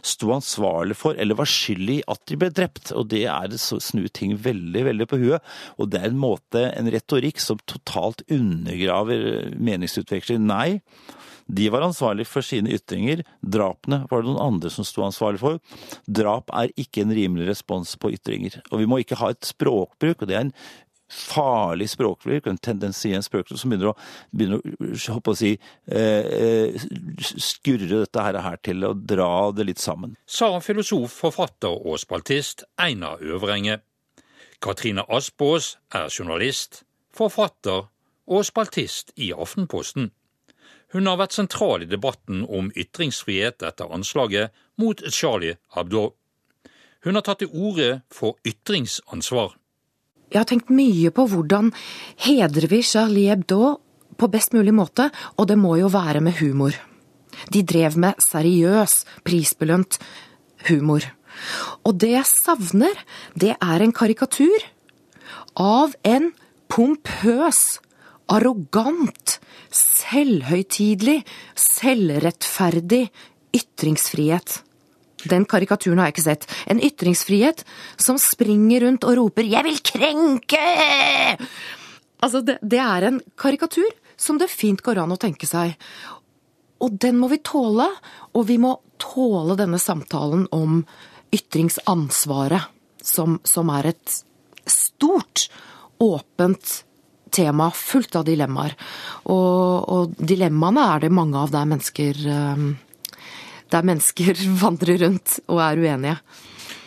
sto 0.00 0.32
ansvarlig 0.32 0.96
for, 0.96 1.18
eller 1.20 1.36
var 1.36 1.50
skyld 1.50 1.92
i 1.92 1.98
at 2.08 2.22
de 2.30 2.38
ble 2.40 2.48
drept. 2.56 2.94
Og 2.96 3.10
det 3.12 3.26
er 3.28 3.52
å 3.52 3.80
snu 3.84 4.06
ting 4.08 4.32
veldig, 4.46 4.86
veldig 4.88 5.08
på 5.10 5.20
huet. 5.20 5.52
Og 5.76 5.92
det 5.92 6.00
er 6.00 6.08
en 6.08 6.22
måte, 6.24 6.70
en 6.72 6.88
retorikk, 6.94 7.42
som 7.42 7.60
totalt 7.68 8.24
undergraver 8.32 9.52
meningsutveksling. 9.60 10.40
Nei. 10.48 10.80
De 11.46 11.66
var 11.68 11.84
ansvarlig 11.84 12.24
for 12.28 12.44
sine 12.44 12.72
ytringer. 12.72 13.20
Drapene 13.44 14.04
var 14.08 14.22
det 14.22 14.30
noen 14.30 14.40
andre 14.40 14.70
som 14.72 14.86
sto 14.86 15.04
ansvarlig 15.04 15.42
for. 15.42 15.58
Drap 16.08 16.48
er 16.56 16.72
ikke 16.80 17.04
en 17.04 17.12
rimelig 17.12 17.50
respons 17.50 17.92
på 18.00 18.14
ytringer. 18.16 18.62
Og 18.70 18.80
vi 18.80 18.88
må 18.88 19.02
ikke 19.02 19.18
ha 19.20 19.30
et 19.34 19.44
språkbruk, 19.44 20.22
og 20.22 20.30
det 20.30 20.38
er 20.38 20.46
en 20.46 20.54
farlig 21.10 21.90
språkbruk, 21.92 22.46
en 22.46 22.58
tendensiøs 22.58 23.28
språkbruk 23.28 23.60
som 23.60 23.72
begynner 23.72 23.92
å, 23.92 23.94
begynner 24.32 24.60
å, 24.60 25.20
å 25.20 25.34
si, 25.36 25.54
eh, 25.86 26.76
skurre 27.20 28.04
dette 28.04 28.24
her 28.24 28.60
til 28.64 28.88
og 28.88 29.04
dra 29.06 29.30
det 29.52 29.68
litt 29.68 29.82
sammen. 29.82 30.16
Sa 30.26 30.52
filosof, 30.64 31.12
forfatter 31.24 31.74
og 31.74 32.00
spaltist 32.02 32.64
Einar 32.80 33.22
Øvrenge. 33.22 33.80
Katrine 34.64 35.04
Aspås 35.12 35.76
er 35.92 36.08
journalist, 36.08 36.84
forfatter 37.12 37.88
og 38.26 38.44
spaltist 38.48 39.12
i 39.20 39.32
Aftenposten. 39.36 40.10
Hun 40.94 41.08
har 41.10 41.18
vært 41.18 41.34
sentral 41.34 41.82
i 41.82 41.90
debatten 41.90 42.44
om 42.46 42.70
ytringsfrihet 42.78 43.64
etter 43.66 43.90
anslaget 43.92 44.54
mot 44.80 45.00
Charlie 45.10 45.58
Hebdo. 45.74 46.12
Hun 47.04 47.18
har 47.18 47.24
tatt 47.26 47.42
til 47.42 47.50
orde 47.52 48.00
for 48.14 48.38
ytringsansvar. 48.46 49.58
Jeg 50.34 50.42
har 50.42 50.48
tenkt 50.50 50.70
mye 50.74 51.12
på 51.14 51.28
hvordan 51.30 51.68
hedrer 52.24 52.66
vi 52.66 52.80
Charlie 52.82 53.30
Hebdo 53.30 53.76
på 54.18 54.28
best 54.32 54.50
mulig 54.54 54.74
måte, 54.74 55.06
og 55.38 55.46
det 55.46 55.54
må 55.58 55.76
jo 55.78 55.86
være 55.94 56.22
med 56.26 56.40
humor. 56.40 56.74
De 57.54 57.62
drev 57.62 57.94
med 58.02 58.18
seriøs, 58.18 59.04
prisbelønt 59.22 60.00
humor. 60.66 61.06
Og 61.86 61.94
det 62.02 62.10
jeg 62.16 62.26
savner, 62.26 62.98
det 63.38 63.54
er 63.54 63.84
en 63.84 63.94
karikatur 63.94 64.66
av 65.54 65.94
en 66.02 66.32
pompøs, 66.66 67.78
arrogant, 68.26 69.38
selvhøytidelig, 69.70 71.20
selvrettferdig 71.54 73.04
ytringsfrihet. 73.54 74.64
Den 75.30 75.46
karikaturen 75.48 76.00
har 76.00 76.10
jeg 76.10 76.16
ikke 76.16 76.28
sett. 76.28 76.48
En 76.70 76.82
ytringsfrihet 76.82 77.64
som 78.00 78.18
springer 78.20 78.86
rundt 78.86 79.04
og 79.04 79.16
roper 79.18 79.44
'jeg 79.44 79.64
vil 79.64 79.80
krenke'! 79.80 81.38
Altså, 82.22 82.40
det, 82.40 82.58
det 82.62 82.80
er 82.80 83.02
en 83.04 83.20
karikatur 83.36 83.90
som 84.16 84.38
det 84.38 84.48
fint 84.48 84.82
går 84.82 84.98
an 85.02 85.12
å 85.12 85.20
tenke 85.20 85.46
seg. 85.46 85.76
Og 86.80 86.96
den 87.00 87.18
må 87.20 87.28
vi 87.28 87.38
tåle, 87.44 87.88
og 88.34 88.46
vi 88.48 88.58
må 88.60 88.76
tåle 89.02 89.56
denne 89.56 89.78
samtalen 89.78 90.46
om 90.52 90.84
ytringsansvaret, 91.34 92.70
som, 93.02 93.38
som 93.44 93.70
er 93.74 93.92
et 93.92 94.16
stort, 94.70 95.48
åpent 96.00 96.84
tema 97.34 97.70
fullt 97.74 98.16
av 98.18 98.24
dilemmaer. 98.26 98.74
Og, 99.30 99.88
og 99.90 100.16
dilemmaene 100.18 100.88
er 100.94 101.04
det 101.04 101.12
mange 101.14 101.38
av 101.40 101.52
der 101.54 101.68
mennesker 101.70 102.20
eh, 102.30 102.64
der 103.74 103.86
mennesker 103.86 104.38
vandrer 104.62 105.02
rundt 105.04 105.38
og 105.48 105.62
er 105.64 105.80
uenige. 105.82 106.18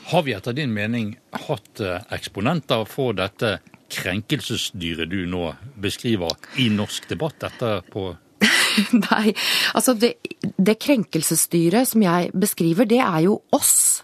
Har 0.07 0.23
vi 0.23 0.35
etter 0.37 0.55
din 0.55 0.71
mening 0.71 1.11
hatt 1.47 1.81
eh, 1.83 1.99
eksponenter 2.15 2.87
for 2.87 3.17
dette 3.17 3.57
krenkelsesdyret 3.91 5.09
du 5.11 5.21
nå 5.27 5.49
beskriver 5.79 6.35
i 6.63 6.69
norsk 6.71 7.09
debatt 7.11 7.43
etterpå? 7.49 8.09
Nei, 9.09 9.33
altså 9.75 9.95
det, 9.99 10.13
det 10.39 10.77
krenkelsesdyret 10.83 11.91
som 11.91 12.03
jeg 12.05 12.31
beskriver, 12.35 12.87
det 12.87 13.01
er 13.03 13.23
jo 13.25 13.39
oss 13.55 14.03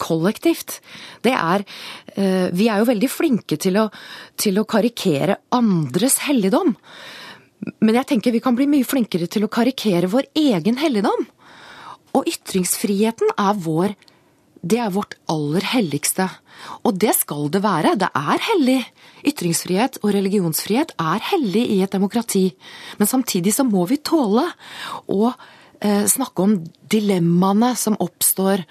kollektivt. 0.00 0.78
Det 1.24 1.34
er 1.36 1.64
eh, 2.14 2.48
Vi 2.56 2.68
er 2.70 2.80
jo 2.80 2.88
veldig 2.88 3.10
flinke 3.12 3.58
til 3.60 3.80
å, 3.80 3.88
til 4.40 4.60
å 4.60 4.68
karikere 4.68 5.40
andres 5.56 6.20
helligdom. 6.26 6.76
Men 7.84 7.98
jeg 7.98 8.08
tenker 8.14 8.32
vi 8.32 8.40
kan 8.44 8.56
bli 8.56 8.68
mye 8.70 8.86
flinkere 8.88 9.28
til 9.28 9.44
å 9.44 9.52
karikere 9.52 10.08
vår 10.08 10.30
egen 10.38 10.80
helligdom. 10.80 11.26
Og 12.16 12.26
ytringsfriheten 12.28 13.34
er 13.38 13.58
vår 13.60 13.96
det 14.60 14.76
er 14.76 14.92
vårt 14.92 15.14
aller 15.32 15.64
helligste. 15.72 16.26
Og 16.84 16.98
det 17.00 17.14
skal 17.16 17.48
det 17.52 17.62
være. 17.64 17.94
Det 17.96 18.10
er 18.16 18.42
hellig. 18.50 18.80
Ytringsfrihet 19.24 19.96
og 20.02 20.12
religionsfrihet 20.12 20.92
er 21.00 21.24
hellig 21.30 21.64
i 21.76 21.78
et 21.84 21.92
demokrati. 21.92 22.50
Men 23.00 23.08
samtidig 23.08 23.54
så 23.56 23.64
må 23.64 23.86
vi 23.88 24.00
tåle 24.04 24.44
å 25.08 25.32
eh, 25.80 26.04
snakke 26.04 26.44
om 26.44 26.58
dilemmaene 26.92 27.72
som 27.80 27.96
oppstår 28.00 28.66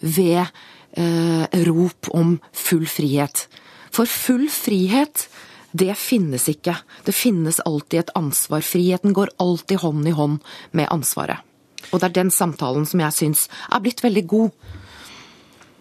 ved 0.00 0.42
eh, 0.42 1.62
rop 1.68 2.10
om 2.10 2.38
full 2.50 2.88
frihet. 2.90 3.46
For 3.94 4.10
full 4.10 4.48
frihet, 4.50 5.28
det 5.70 5.94
finnes 5.98 6.48
ikke. 6.50 6.74
Det 7.06 7.14
finnes 7.14 7.62
alltid 7.62 8.02
et 8.02 8.12
ansvar. 8.18 8.66
Friheten 8.66 9.14
går 9.14 9.30
alltid 9.38 9.84
hånd 9.84 10.10
i 10.10 10.16
hånd 10.16 10.42
med 10.74 10.90
ansvaret. 10.90 11.46
Og 11.90 12.00
det 12.00 12.10
er 12.10 12.18
den 12.20 12.30
samtalen 12.30 12.86
som 12.86 13.02
jeg 13.02 13.16
syns 13.16 13.48
er 13.70 13.82
blitt 13.82 14.02
veldig 14.04 14.26
god. 14.30 14.50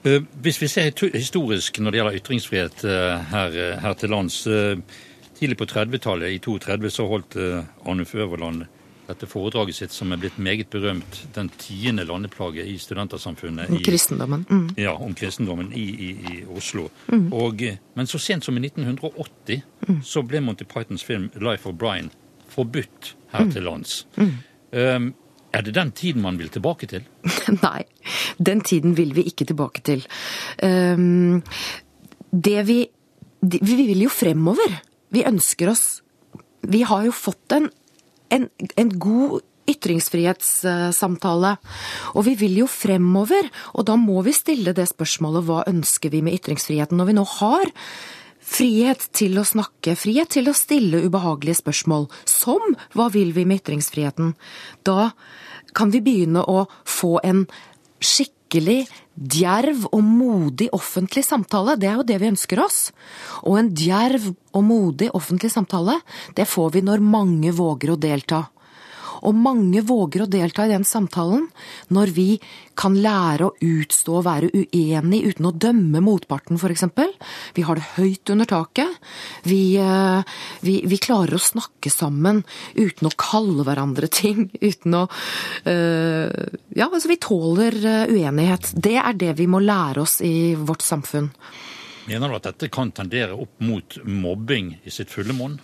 Eh, 0.03 0.23
hvis 0.41 0.62
vi 0.62 0.67
ser 0.71 0.91
historisk 1.13 1.79
når 1.79 1.91
det 1.91 1.99
gjelder 1.99 2.19
ytringsfrihet 2.21 2.84
eh, 2.88 3.31
her, 3.34 3.55
eh, 3.55 3.79
her 3.84 3.93
til 3.99 4.13
lands. 4.15 4.43
Tidlig 5.39 5.55
på 5.57 5.65
30-tallet, 5.71 6.34
i 6.36 6.39
32, 6.43 6.89
så 6.91 7.05
holdt 7.07 7.38
Arnulf 7.39 8.15
Øverland 8.15 8.65
dette 9.07 9.25
foredraget 9.25 9.77
sitt 9.77 9.93
som 9.95 10.12
er 10.12 10.19
blitt 10.19 10.36
meget 10.38 10.67
berømt, 10.69 11.21
den 11.34 11.47
tiende 11.57 12.03
landeplage 12.03 12.65
i 12.67 12.75
studentersamfunnet. 12.77 13.69
Om 13.71 13.79
kristendommen. 13.86 14.43
Mm. 14.49 14.67
Ja, 14.77 14.91
om 14.99 15.15
kristendommen 15.15 15.71
i, 15.71 15.86
i, 15.89 16.10
i 16.12 16.41
Oslo. 16.51 16.89
Mm. 17.07 17.31
Og, 17.34 17.63
men 17.95 18.12
så 18.12 18.19
sent 18.19 18.45
som 18.45 18.60
i 18.60 18.65
1980 18.67 19.63
mm. 19.88 20.01
så 20.03 20.21
ble 20.27 20.43
Monty 20.43 20.67
Pythons 20.67 21.07
film 21.07 21.31
'Life 21.34 21.69
of 21.69 21.79
Brian' 21.79 22.12
forbudt 22.49 23.15
her 23.31 23.45
mm. 23.45 23.51
til 23.51 23.63
lands. 23.63 24.07
Um, 24.17 25.13
er 25.53 25.65
det 25.65 25.73
den 25.77 25.91
tiden 25.91 26.21
man 26.21 26.38
vil 26.38 26.51
tilbake 26.53 26.89
til? 26.89 27.05
Nei, 27.65 27.83
den 28.38 28.62
tiden 28.65 28.95
vil 28.97 29.15
vi 29.17 29.25
ikke 29.29 29.47
tilbake 29.49 29.83
til. 29.85 30.05
Um, 30.63 31.41
det 32.31 32.62
vi 32.67 32.79
Vi 33.41 33.75
vil 33.88 34.01
jo 34.03 34.09
fremover. 34.12 34.81
Vi 35.09 35.23
ønsker 35.23 35.69
oss 35.71 36.01
Vi 36.62 36.81
har 36.83 37.05
jo 37.05 37.12
fått 37.15 37.53
en, 37.55 37.69
en, 38.29 38.49
en 38.75 38.89
god 38.99 39.39
ytringsfrihetssamtale. 39.69 41.55
Og 42.17 42.25
vi 42.25 42.35
vil 42.35 42.57
jo 42.63 42.67
fremover, 42.67 43.49
og 43.73 43.85
da 43.88 43.95
må 43.95 44.21
vi 44.25 44.33
stille 44.35 44.73
det 44.75 44.89
spørsmålet 44.91 45.45
hva 45.47 45.63
ønsker 45.69 46.12
vi 46.13 46.23
med 46.25 46.39
ytringsfriheten 46.39 46.99
når 46.99 47.12
vi 47.12 47.17
nå 47.19 47.25
har 47.39 47.71
frihet 48.49 49.05
til 49.15 49.38
å 49.39 49.45
snakke, 49.47 49.95
frihet 49.99 50.33
til 50.35 50.49
å 50.49 50.57
stille 50.57 51.03
ubehagelige 51.05 51.62
spørsmål, 51.62 52.07
som 52.27 52.73
hva 52.97 53.09
vil 53.13 53.33
vi 53.35 53.45
med 53.47 53.62
ytringsfriheten? 53.62 54.33
Da 54.88 55.12
kan 55.77 55.93
vi 55.93 56.01
begynne 56.03 56.43
å 56.43 56.65
få 56.88 57.19
en 57.23 57.45
skikkelig 57.99 58.88
djerv 59.13 59.85
og 59.91 60.03
modig 60.03 60.69
offentlig 60.75 61.25
samtale. 61.27 61.75
Det 61.77 61.89
er 61.89 61.99
jo 61.99 62.07
det 62.07 62.19
vi 62.21 62.31
ønsker 62.31 62.62
oss. 62.63 62.79
Og 63.43 63.59
en 63.59 63.73
djerv 63.75 64.31
og 64.31 64.63
modig 64.65 65.12
offentlig 65.17 65.51
samtale, 65.53 65.99
det 66.35 66.47
får 66.49 66.77
vi 66.77 66.85
når 66.88 67.03
mange 67.05 67.53
våger 67.55 67.93
å 67.93 67.99
delta. 67.99 68.47
Og 69.27 69.36
mange 69.36 69.84
våger 69.86 70.23
å 70.23 70.29
delta 70.29 70.65
i 70.65 70.71
den 70.71 70.86
samtalen 70.88 71.47
når 71.95 72.13
vi 72.15 72.27
kan 72.79 72.95
lære 72.95 73.49
å 73.49 73.55
utstå 73.60 74.19
og 74.19 74.25
være 74.27 74.49
uenig 74.53 75.19
uten 75.27 75.49
å 75.49 75.53
dømme 75.55 76.01
motparten, 76.03 76.60
f.eks. 76.60 76.86
Vi 77.58 77.65
har 77.67 77.79
det 77.79 77.88
høyt 77.97 78.32
under 78.32 78.47
taket. 78.49 78.99
Vi, 79.43 79.75
eh, 79.82 80.38
vi, 80.63 80.79
vi, 80.88 80.99
klarer 81.01 81.36
å 81.36 81.43
snakke 81.43 81.91
sammen 81.91 82.43
uten 82.75 83.10
å 83.10 83.15
kalle 83.19 83.65
hverandre 83.67 84.08
ting. 84.08 84.47
Uten 84.69 84.95
å 84.95 85.05
uh, 85.10 86.29
Ja, 86.75 86.88
altså 86.88 87.10
vi 87.10 87.17
tåler 87.21 87.75
eh, 87.79 88.12
uenighet. 88.12 88.71
Det 88.75 88.95
er 89.01 89.17
det 89.17 89.34
vi 89.39 89.47
må 89.49 89.62
lære 89.63 90.03
oss 90.03 90.19
i 90.25 90.53
vårt 90.55 90.84
samfunn. 90.86 91.32
Mener 92.10 92.32
du 92.32 92.38
at 92.39 92.47
dette 92.47 92.71
kan 92.73 92.91
tendere 92.95 93.36
opp 93.38 93.60
mot 93.62 93.99
mobbing 94.05 94.73
i 94.84 94.93
sitt 94.93 95.12
fulle 95.13 95.36
monn? 95.36 95.60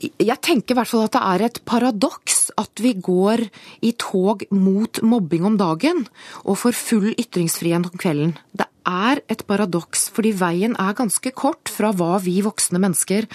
Jeg 0.00 0.36
tenker 0.44 0.74
i 0.74 0.76
hvert 0.76 0.90
fall 0.90 1.06
at 1.06 1.14
det 1.14 1.24
er 1.24 1.44
et 1.46 1.60
paradoks 1.68 2.50
at 2.60 2.82
vi 2.84 2.92
går 3.00 3.46
i 3.84 3.94
tog 3.96 4.44
mot 4.52 5.00
mobbing 5.00 5.46
om 5.48 5.56
dagen 5.60 6.04
og 6.44 6.58
får 6.60 6.76
full 6.76 7.12
ytringsfrihet 7.14 7.88
om 7.88 8.00
kvelden. 8.00 8.34
Det 8.52 8.68
er 8.86 9.20
et 9.32 9.42
paradoks, 9.48 10.06
fordi 10.14 10.32
veien 10.38 10.76
er 10.78 10.96
ganske 10.96 11.32
kort 11.36 11.72
fra 11.72 11.90
hva 11.96 12.20
vi 12.22 12.38
voksne 12.44 12.80
mennesker, 12.82 13.26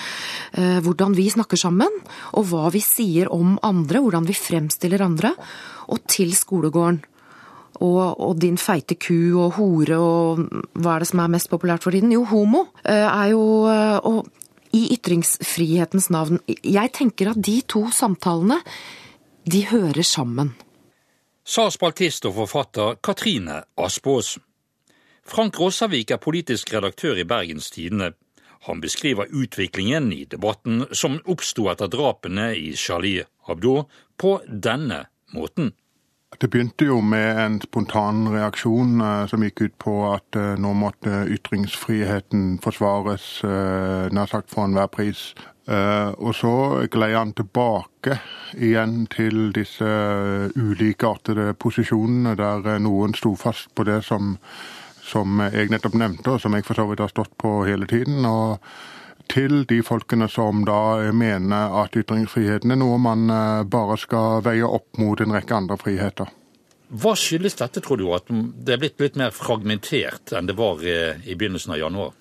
eh, 0.54 0.80
hvordan 0.86 1.16
vi 1.18 1.28
snakker 1.30 1.60
sammen, 1.60 1.92
og 2.34 2.48
hva 2.52 2.72
vi 2.72 2.82
sier 2.86 3.32
om 3.34 3.58
andre, 3.62 4.00
hvordan 4.00 4.28
vi 4.28 4.38
fremstiller 4.38 5.04
andre, 5.04 5.34
og 5.90 6.06
til 6.08 6.32
skolegården. 6.36 7.02
Og, 7.82 8.20
og, 8.20 8.36
din 8.38 8.60
feite 8.62 8.94
ku 9.00 9.40
og 9.42 9.56
hore 9.56 9.96
og 9.98 10.42
hva 10.78 10.92
er 10.94 11.02
det 11.02 11.08
som 11.10 11.22
er 11.24 11.32
mest 11.34 11.50
populært 11.50 11.82
for 11.82 11.96
tiden? 11.96 12.12
Jo, 12.14 12.28
homo 12.30 12.68
eh, 12.84 13.08
er 13.08 13.32
jo 13.32 13.42
eh, 13.72 13.98
Og 14.06 14.28
i 14.74 14.88
ytringsfrihetens 14.96 16.10
navn. 16.14 16.40
Jeg 16.48 16.94
tenker 16.98 17.32
at 17.32 17.42
de 17.44 17.60
to 17.68 17.88
samtalene, 17.94 18.62
de 19.46 19.66
hører 19.72 20.04
sammen. 20.06 20.54
Sa 21.44 21.68
spaltist 21.74 22.28
og 22.30 22.38
forfatter 22.38 23.00
Katrine 23.04 23.64
Aspås. 23.78 24.38
Frank 25.26 25.60
Rossavik 25.60 26.12
er 26.12 26.22
politisk 26.22 26.74
redaktør 26.74 27.18
i 27.18 27.26
Bergens 27.26 27.72
Tidende. 27.74 28.14
Han 28.68 28.82
beskriver 28.82 29.32
utviklingen 29.34 30.12
i 30.14 30.26
debatten 30.30 30.86
som 30.94 31.18
oppsto 31.26 31.66
etter 31.72 31.90
drapene 31.90 32.52
i 32.58 32.76
Charlie 32.78 33.26
Hebdo, 33.48 33.88
på 34.18 34.36
denne 34.46 35.08
måten. 35.34 35.72
Det 36.40 36.48
begynte 36.48 36.86
jo 36.88 37.02
med 37.04 37.40
en 37.44 37.58
spontan 37.62 38.24
reaksjon 38.32 39.02
eh, 39.04 39.24
som 39.28 39.44
gikk 39.44 39.66
ut 39.66 39.74
på 39.84 39.96
at 40.14 40.38
eh, 40.40 40.54
nå 40.60 40.72
måtte 40.80 41.26
ytringsfriheten 41.28 42.56
forsvares 42.64 43.26
eh, 43.44 44.08
nær 44.16 44.32
sagt 44.32 44.52
for 44.54 44.66
enhver 44.66 44.92
pris. 44.92 45.32
Og 45.72 46.34
så 46.36 46.54
gled 46.92 47.14
han 47.16 47.30
tilbake 47.38 48.16
igjen 48.58 49.06
til 49.14 49.54
disse 49.56 49.88
ulikeartede 50.58 51.54
posisjonene 51.62 52.34
der 52.36 52.82
noen 52.82 53.14
sto 53.16 53.36
fast 53.40 53.70
på 53.78 53.86
det 53.88 54.00
som, 54.04 54.34
som 55.06 55.40
jeg 55.46 55.70
nettopp 55.72 55.96
nevnte, 56.02 56.34
og 56.34 56.42
som 56.44 56.58
jeg 56.58 56.66
for 56.68 56.82
så 56.82 56.88
vidt 56.90 57.06
har 57.06 57.14
stått 57.14 57.38
på 57.40 57.54
hele 57.70 57.88
tiden. 57.88 58.26
og 58.26 58.58
til 59.30 59.66
de 59.70 59.82
folkene 59.86 60.28
som 60.32 60.64
da 60.66 61.12
mener 61.14 61.76
at 61.84 61.98
ytringsfriheten 61.98 62.74
er 62.74 62.80
noe 62.82 62.98
man 63.02 63.30
eh, 63.30 63.64
bare 63.64 63.98
skal 64.02 64.42
veie 64.46 64.66
opp 64.66 64.98
mot 65.02 65.22
en 65.22 65.36
rekke 65.36 65.58
andre 65.58 65.78
friheter. 65.82 66.32
Hva 66.92 67.14
skyldes 67.16 67.56
dette, 67.60 67.80
tror 67.84 68.02
du, 68.02 68.10
at 68.16 68.28
det 68.32 68.74
er 68.76 68.82
blitt 68.82 69.00
litt 69.00 69.20
mer 69.20 69.32
fragmentert 69.32 70.34
enn 70.36 70.50
det 70.50 70.58
var 70.60 70.84
i 70.84 71.36
begynnelsen 71.38 71.72
av 71.72 71.80
januar? 71.80 72.12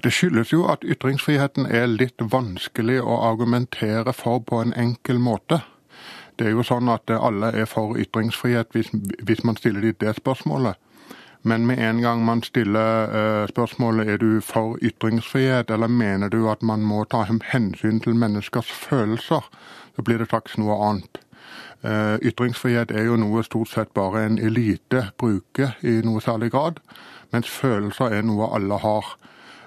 Det 0.00 0.12
skyldes 0.14 0.52
jo 0.54 0.62
at 0.72 0.86
ytringsfriheten 0.86 1.66
er 1.66 1.90
litt 1.90 2.22
vanskelig 2.22 3.00
å 3.02 3.18
argumentere 3.26 4.14
for 4.16 4.40
på 4.40 4.62
en 4.62 4.72
enkel 4.78 5.18
måte. 5.20 5.60
Det 6.38 6.46
er 6.48 6.54
jo 6.54 6.64
sånn 6.64 6.88
at 6.88 7.10
alle 7.12 7.50
er 7.52 7.68
for 7.68 7.98
ytringsfrihet 8.00 8.72
hvis, 8.72 8.88
hvis 9.20 9.42
man 9.44 9.58
stiller 9.58 9.84
dem 9.84 9.98
det 10.00 10.14
spørsmålet. 10.16 10.78
Men 11.42 11.66
med 11.66 11.78
en 11.78 12.02
gang 12.02 12.24
man 12.24 12.42
stiller 12.42 13.08
uh, 13.42 13.46
spørsmålet 13.50 14.08
er 14.08 14.16
du 14.16 14.40
for 14.40 14.78
ytringsfrihet, 14.82 15.70
eller 15.70 15.86
mener 15.86 16.28
du 16.28 16.46
at 16.50 16.62
man 16.62 16.82
må 16.86 17.04
ta 17.04 17.24
hensyn 17.26 18.00
til 18.00 18.14
menneskers 18.14 18.70
følelser, 18.70 19.48
så 19.96 20.02
blir 20.02 20.22
det 20.22 20.30
straks 20.30 20.54
noe 20.58 20.78
annet. 20.88 21.18
Uh, 21.82 22.14
ytringsfrihet 22.22 22.94
er 22.94 23.08
jo 23.10 23.18
noe 23.18 23.42
stort 23.42 23.72
sett 23.72 23.90
bare 23.94 24.22
en 24.26 24.38
elite 24.38 25.08
bruker 25.18 25.74
i 25.82 25.98
noe 26.06 26.22
særlig 26.22 26.52
grad, 26.54 26.78
mens 27.34 27.50
følelser 27.50 28.14
er 28.14 28.22
noe 28.22 28.52
alle 28.54 28.78
har. 28.78 29.14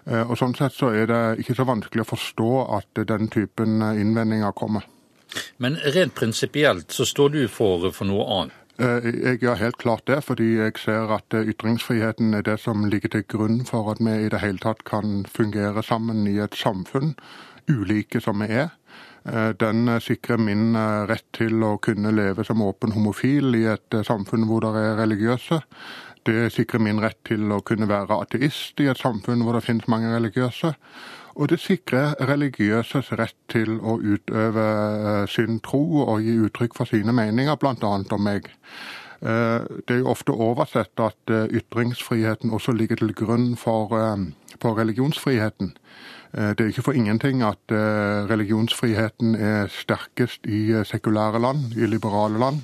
Uh, 0.08 0.24
og 0.24 0.38
Sånn 0.40 0.56
sett 0.56 0.80
så 0.80 0.94
er 0.96 1.12
det 1.12 1.24
ikke 1.44 1.60
så 1.60 1.68
vanskelig 1.68 2.06
å 2.06 2.12
forstå 2.16 2.52
at 2.80 3.08
den 3.10 3.28
typen 3.28 3.82
innvendinger 3.84 4.56
kommer. 4.56 4.88
Men 5.58 5.76
rent 5.92 6.16
prinsipielt 6.16 6.92
så 6.92 7.04
står 7.06 7.30
du 7.36 7.42
for, 7.52 7.92
for 7.92 8.08
noe 8.08 8.24
annet? 8.40 8.62
Eh, 8.76 9.06
jeg 9.24 9.40
gjør 9.40 9.56
helt 9.56 9.78
klart 9.80 10.08
det, 10.08 10.18
fordi 10.28 10.58
jeg 10.58 10.74
ser 10.82 11.12
at 11.16 11.34
eh, 11.34 11.48
ytringsfriheten 11.48 12.34
er 12.36 12.44
det 12.44 12.58
som 12.60 12.84
ligger 12.92 13.14
til 13.14 13.24
grunn 13.32 13.62
for 13.68 13.88
at 13.94 14.02
vi 14.04 14.26
i 14.26 14.32
det 14.32 14.42
hele 14.44 14.60
tatt 14.60 14.84
kan 14.84 15.24
fungere 15.32 15.84
sammen 15.84 16.28
i 16.28 16.36
et 16.44 16.58
samfunn, 16.60 17.14
ulike 17.72 18.20
som 18.20 18.44
vi 18.44 18.50
er. 18.52 18.74
Eh, 19.24 19.54
den 19.56 19.88
sikrer 20.04 20.44
min 20.44 20.76
rett 21.08 21.28
til 21.32 21.64
å 21.64 21.78
kunne 21.80 22.12
leve 22.12 22.44
som 22.44 22.62
åpen 22.68 22.92
homofil 22.92 23.56
i 23.56 23.64
et 23.78 24.02
samfunn 24.04 24.44
hvor 24.50 24.68
det 24.68 24.76
er 24.82 25.00
religiøse. 25.00 25.62
Det 26.28 26.50
sikrer 26.52 26.84
min 26.84 27.00
rett 27.00 27.22
til 27.24 27.48
å 27.54 27.62
kunne 27.64 27.88
være 27.88 28.20
ateist 28.26 28.82
i 28.84 28.90
et 28.92 29.00
samfunn 29.00 29.46
hvor 29.46 29.56
det 29.56 29.64
finnes 29.64 29.88
mange 29.88 30.12
religiøse. 30.12 30.74
Og 31.36 31.50
det 31.52 31.60
sikrer 31.60 32.14
religiøses 32.30 33.12
rett 33.20 33.36
til 33.52 33.80
å 33.84 33.98
utøve 34.00 34.66
eh, 34.66 35.24
sin 35.28 35.60
tro 35.64 36.06
og 36.06 36.24
gi 36.24 36.38
uttrykk 36.48 36.78
for 36.78 36.88
sine 36.88 37.12
meninger, 37.16 37.58
bl.a. 37.60 37.76
om 38.16 38.24
meg. 38.24 38.48
Eh, 39.20 39.66
det 39.84 39.98
er 39.98 40.00
jo 40.00 40.14
ofte 40.14 40.32
oversett 40.32 41.04
at 41.04 41.34
eh, 41.34 41.50
ytringsfriheten 41.60 42.56
også 42.56 42.76
ligger 42.78 43.04
til 43.04 43.12
grunn 43.20 43.54
for, 43.60 43.92
for 44.62 44.80
religionsfriheten. 44.80 45.76
Det 46.36 46.60
er 46.60 46.68
ikke 46.68 46.84
for 46.84 46.98
ingenting 47.00 47.46
at 47.48 47.72
religionsfriheten 48.28 49.38
er 49.40 49.70
sterkest 49.72 50.44
i 50.52 50.74
sekulære 50.84 51.40
land, 51.40 51.78
i 51.80 51.88
liberale 51.88 52.42
land, 52.42 52.60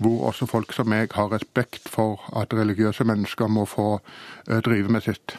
hvor 0.00 0.30
også 0.30 0.48
folk 0.48 0.72
som 0.72 0.88
meg 0.88 1.12
har 1.12 1.28
respekt 1.28 1.90
for 1.92 2.24
at 2.32 2.56
religiøse 2.56 3.04
mennesker 3.04 3.52
må 3.52 3.66
få 3.68 3.90
drive 4.64 4.88
med 4.88 5.04
sitt. 5.04 5.36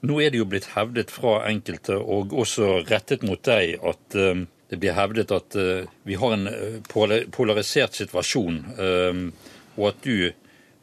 Nå 0.00 0.16
er 0.22 0.32
det 0.32 0.40
jo 0.40 0.48
blitt 0.48 0.70
hevdet 0.72 1.12
fra 1.12 1.42
enkelte, 1.50 1.98
og 2.00 2.32
også 2.32 2.80
rettet 2.88 3.24
mot 3.26 3.40
deg, 3.44 3.76
at 3.84 4.16
uh, 4.16 4.44
det 4.70 4.78
blir 4.80 4.96
hevdet 4.96 5.32
at 5.34 5.56
uh, 5.60 5.88
vi 6.08 6.16
har 6.16 6.36
en 6.36 6.48
uh, 6.48 6.78
polarisert 7.34 7.98
situasjon, 7.98 8.62
og 9.76 9.90
at 9.90 10.06
du 10.06 10.30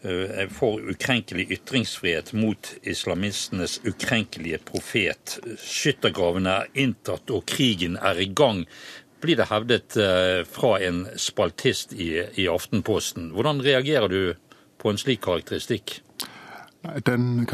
er 0.08 0.52
for 0.54 0.78
ukrenkelig 0.88 1.48
ytringsfrihet 1.52 2.30
mot 2.38 2.70
islamistenes 2.88 3.80
ukrenkelige 3.82 4.60
profet. 4.64 5.40
Skyttergravene 5.60 6.54
er 6.54 6.70
inntatt, 6.86 7.34
og 7.34 7.48
krigen 7.50 7.98
er 7.98 8.22
i 8.22 8.30
gang. 8.30 8.62
Blir 9.26 9.42
det 9.42 9.50
hevdet 9.50 9.98
fra 10.54 10.72
en 10.86 11.02
spaltist 11.20 11.98
i, 11.98 12.12
i 12.40 12.46
Aftenposten. 12.48 13.32
Hvordan 13.36 13.64
reagerer 13.66 14.14
du 14.14 14.22
på 14.80 14.94
en 14.94 15.02
slik 15.02 15.26
karakteristikk? 15.26 15.98
Den, 17.06 17.48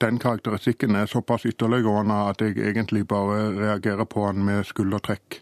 den, 0.00 0.18
karakteristikken 0.18 0.94
er 0.94 1.06
såpass 1.06 1.46
ytterliggående 1.46 2.14
at 2.30 2.42
jeg 2.44 2.58
egentlig 2.58 3.06
bare 3.08 3.50
reagerer 3.56 4.04
på 4.04 4.26
den 4.32 4.44
med 4.44 4.64
skuldertrekk. 4.68 5.40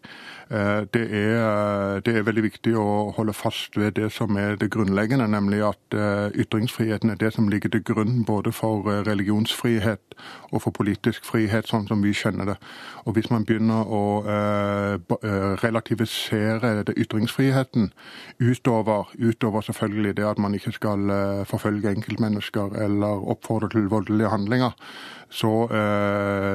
Eh, 0.50 0.82
det 0.94 1.02
er, 1.10 2.00
det 2.06 2.12
er, 2.14 2.22
veldig 2.22 2.42
viktig 2.44 2.76
å 2.78 3.10
holde 3.16 3.32
fast 3.34 3.74
ved 3.74 3.96
det 3.98 4.12
som 4.14 4.36
er 4.38 4.54
det 4.60 4.68
grunnleggende, 4.70 5.26
nemlig 5.26 5.58
at 5.66 5.96
eh, 5.98 6.28
ytringsfriheten 6.38 7.10
er 7.10 7.18
det 7.18 7.32
som 7.34 7.48
ligger 7.50 7.72
til 7.74 7.82
grunn 7.82 8.20
både 8.28 8.52
for 8.54 8.86
eh, 8.86 9.00
religionsfrihet 9.08 10.14
og 10.52 10.62
for 10.62 10.70
politisk 10.70 11.26
frihet, 11.26 11.66
sånn 11.66 11.88
som 11.90 12.04
vi 12.04 12.14
kjenner 12.14 12.52
det. 12.52 12.56
Og 13.06 13.16
Hvis 13.16 13.30
man 13.30 13.44
begynner 13.46 13.90
å 13.90 14.22
relativisere 15.62 16.86
ytringsfriheten 16.96 17.90
utover, 18.40 19.10
utover 19.18 19.66
selvfølgelig 19.66 20.16
det 20.16 20.26
at 20.26 20.40
man 20.42 20.54
ikke 20.54 20.72
skal 20.74 21.12
forfølge 21.46 21.92
enkeltmennesker 21.92 22.78
eller 22.86 23.28
oppfordre 23.34 23.68
til 23.74 23.90
voldelige 23.92 24.32
handlinger, 24.32 24.74
så 25.36 25.50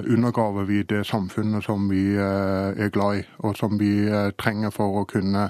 undergraver 0.10 0.66
vi 0.66 0.80
det 0.90 1.04
samfunnet 1.06 1.68
som 1.68 1.86
vi 1.92 2.16
er 2.18 2.90
glad 2.94 3.20
i, 3.20 3.26
og 3.46 3.58
som 3.58 3.78
vi 3.78 3.92
eh, 4.10 4.32
trenger 4.42 4.74
for 4.74 5.02
å 5.02 5.08
kunne 5.10 5.50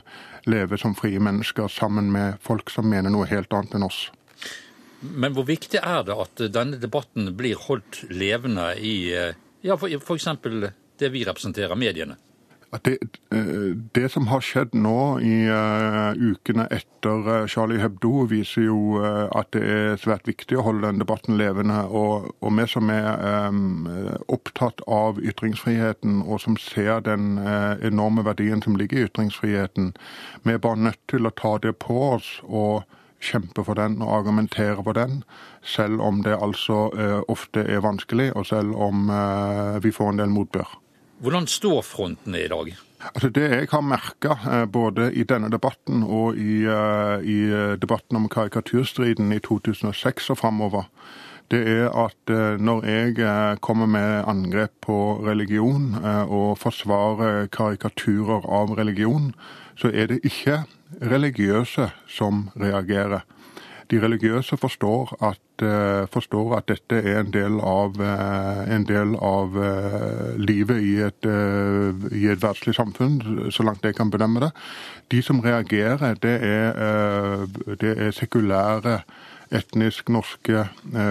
leve 0.50 0.78
som 0.78 0.96
frie 0.98 1.20
mennesker 1.22 1.70
sammen 1.72 2.12
med 2.12 2.40
folk 2.44 2.72
som 2.74 2.90
mener 2.90 3.14
noe 3.14 3.30
helt 3.30 3.54
annet 3.54 3.78
enn 3.78 3.88
oss. 3.88 4.10
Men 5.02 5.34
hvor 5.34 5.48
viktig 5.48 5.80
er 5.82 6.04
det 6.06 6.18
at 6.24 6.44
denne 6.54 6.80
debatten 6.82 7.32
blir 7.38 7.60
holdt 7.68 8.04
levende 8.14 8.74
i 8.78 8.96
eh, 9.18 9.38
ja, 9.66 9.78
f.eks. 9.78 10.28
det 11.02 11.10
vi 11.14 11.26
representerer, 11.26 11.76
mediene? 11.76 12.18
Det, 12.72 12.98
eh, 13.32 13.76
det, 13.92 14.10
som 14.10 14.30
har 14.32 14.40
skjedd 14.40 14.72
nå 14.80 15.20
i 15.20 15.44
uh, 15.52 16.16
ukene 16.16 16.70
etter 16.72 17.26
uh, 17.28 17.48
Charlie 17.52 17.82
Hebdo, 17.84 18.24
viser 18.32 18.70
jo 18.70 19.02
uh, 19.04 19.28
at 19.36 19.50
det 19.52 19.64
er 19.68 19.98
svært 20.00 20.30
viktig 20.30 20.56
å 20.56 20.64
holde 20.70 20.88
den 20.88 21.02
debatten 21.04 21.36
levende. 21.36 21.82
Og, 21.92 22.30
og 22.40 22.54
vi 22.56 22.68
som 22.72 22.88
er 22.94 23.50
um, 23.52 23.90
opptatt 24.32 24.80
av 24.88 25.20
ytringsfriheten, 25.20 26.22
og 26.24 26.40
som 26.46 26.56
ser 26.56 27.04
den 27.04 27.42
enorme 27.84 28.24
verdien 28.24 28.64
som 28.64 28.80
ligger 28.80 29.02
i 29.02 29.06
ytringsfriheten, 29.10 29.92
vi 30.48 30.56
er 30.56 30.64
bare 30.64 30.80
nødt 30.80 31.02
til 31.12 31.28
å 31.28 31.36
ta 31.36 31.58
det 31.60 31.76
på 31.84 31.98
oss 32.14 32.38
og 32.48 32.88
kjempe 33.22 33.66
for 33.68 33.78
den 33.78 34.00
og 34.00 34.14
argumentere 34.22 34.80
for 34.80 34.96
den, 34.96 35.26
selv 35.62 36.00
om 36.02 36.24
det 36.24 36.40
altså 36.40 36.88
ofte 37.30 37.68
er 37.68 37.84
vanskelig, 37.84 38.32
og 38.34 38.48
selv 38.50 38.74
om 38.80 39.12
vi 39.84 39.92
får 39.94 40.16
en 40.16 40.24
del 40.24 40.34
motbør. 40.34 40.81
Hvordan 41.22 41.46
står 41.48 41.84
frontene 41.86 42.40
i 42.42 42.48
dag? 42.50 42.72
Altså 43.14 43.30
Det 43.30 43.44
jeg 43.50 43.68
har 43.70 43.82
merka 43.86 44.38
eh, 44.50 44.66
både 44.66 45.12
i 45.14 45.24
denne 45.24 45.52
debatten 45.54 46.02
og 46.04 46.38
i, 46.38 46.64
eh, 46.66 47.22
i 47.22 47.38
eh, 47.46 47.74
debatten 47.78 48.18
om 48.18 48.26
karikaturstriden 48.30 49.30
i 49.34 49.38
2006 49.40 50.32
og 50.34 50.40
framover, 50.42 50.88
det 51.52 51.62
er 51.68 51.90
at 51.92 52.32
når 52.64 52.86
jeg 52.88 53.58
kommer 53.60 53.86
med 53.86 54.24
angrep 54.24 54.72
på 54.82 55.20
religion 55.26 55.98
og 56.32 56.56
forsvarer 56.58 57.50
karikaturer 57.52 58.48
av 58.48 58.72
religion, 58.78 59.34
så 59.76 59.92
er 59.92 60.08
det 60.08 60.22
ikke 60.24 60.62
religiøse 61.02 61.90
som 62.08 62.46
reagerer. 62.56 63.28
De 63.92 64.00
religiøse 64.00 64.58
forstår 64.58 65.12
at, 65.28 65.64
uh, 65.64 66.08
forstår 66.14 66.56
at 66.58 66.70
dette 66.72 66.96
er 66.96 67.20
en 67.20 67.34
del 67.34 67.58
av, 67.60 67.98
uh, 68.00 68.62
en 68.72 68.86
del 68.88 69.18
av 69.20 69.58
uh, 69.58 70.38
livet 70.40 70.80
i 70.80 70.94
et, 71.04 71.28
i 72.16 72.24
et 72.32 72.42
verdslig 72.42 72.76
samfunn, 72.78 73.20
så 73.52 73.66
langt 73.68 73.84
jeg 73.84 73.98
kan 73.98 74.12
bedømme 74.14 74.46
det. 74.46 74.52
De 75.12 75.20
som 75.22 75.44
reagerer, 75.44 76.16
det 76.24 76.38
er, 76.48 77.46
det 77.82 77.92
er 77.98 78.16
sekulære 78.16 79.02
etnisk 79.52 80.10
norske 80.10 80.66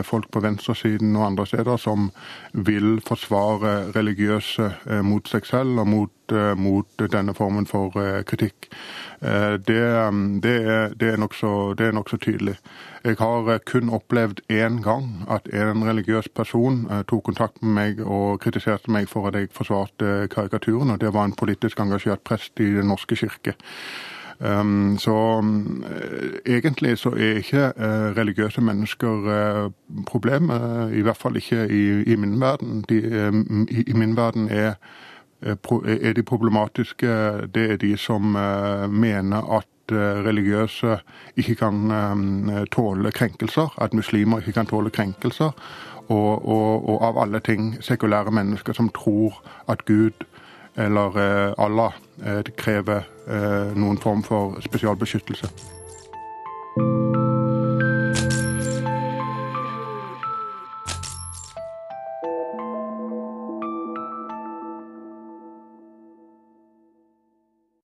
folk 0.08 0.30
på 0.32 0.40
venstresiden 0.40 1.12
og 1.18 1.26
andre 1.26 1.46
steder 1.46 1.76
som 1.80 2.08
vil 2.52 3.00
forsvare 3.04 3.90
religiøse 3.96 4.70
mot 5.04 5.28
seg 5.28 5.44
selv 5.48 5.82
og 5.82 5.88
mot, 5.90 6.34
mot 6.56 7.04
denne 7.12 7.34
formen 7.36 7.68
for 7.68 7.92
kritikk. 8.24 8.70
Eh, 9.22 9.52
det, 9.52 10.08
um, 10.08 10.40
det 10.40 10.54
er, 10.64 10.94
det 11.00 11.08
er 11.08 11.16
nokså 11.16 11.74
nok 11.92 12.20
tydelig. 12.20 12.56
Jeg 13.04 13.16
har 13.18 13.50
eh, 13.52 13.58
kun 13.66 13.90
opplevd 13.92 14.40
én 14.48 14.80
gang 14.82 15.26
at 15.28 15.48
en 15.52 15.84
religiøs 15.84 16.28
person 16.28 16.86
eh, 16.90 17.02
tok 17.04 17.24
kontakt 17.28 17.60
med 17.62 17.74
meg 17.74 18.00
og 18.00 18.40
kritiserte 18.40 18.90
meg 18.90 19.08
for 19.08 19.28
at 19.28 19.36
jeg 19.36 19.52
forsvarte 19.52 20.28
karikaturen, 20.32 20.90
og 20.90 21.00
det 21.00 21.12
var 21.12 21.28
en 21.28 21.36
politisk 21.36 21.80
engasjert 21.80 22.24
prest 22.24 22.60
i 22.60 22.72
Den 22.78 22.88
norske 22.88 23.16
kirke. 23.16 23.54
Um, 24.40 24.98
så 24.98 25.10
um, 25.38 25.84
egentlig 26.46 26.98
så 26.98 27.08
er 27.08 27.36
ikke 27.36 27.72
uh, 27.76 28.16
religiøse 28.16 28.60
mennesker 28.60 29.08
uh, 29.66 29.72
problemet, 30.06 30.92
i 30.94 31.00
hvert 31.00 31.16
fall 31.16 31.36
ikke 31.36 31.66
i, 31.68 32.02
i 32.12 32.16
min 32.16 32.40
verden. 32.40 32.84
De, 32.88 32.96
i, 33.70 33.82
i, 33.82 33.92
min 33.92 34.16
verden 34.16 34.48
er, 34.48 34.74
er, 35.42 36.12
de 36.16 36.22
problematiske. 36.22 37.06
Det 37.54 37.70
er 37.72 37.76
de 37.76 37.96
som 37.96 38.22
mener 38.90 39.56
at 39.58 39.66
religiøse 40.24 40.98
ikke 41.36 41.54
kan 41.54 41.90
tåle 42.72 43.12
krenkelser, 43.12 43.74
at 43.82 43.94
muslimer 43.94 44.38
ikke 44.38 44.52
kan 44.52 44.66
tåle 44.66 44.90
krenkelser. 44.90 45.50
Og, 46.08 46.48
og, 46.48 46.88
og 46.88 47.02
av 47.02 47.18
alle 47.22 47.40
ting 47.40 47.76
sekulære 47.80 48.30
mennesker 48.30 48.72
som 48.72 48.88
tror 48.88 49.42
at 49.68 49.84
Gud 49.84 50.24
eller 50.76 51.16
Allah 51.58 51.96
krever 52.56 53.06
noen 53.74 53.98
form 53.98 54.22
for 54.22 54.60
spesialbeskyttelse. 54.64 55.50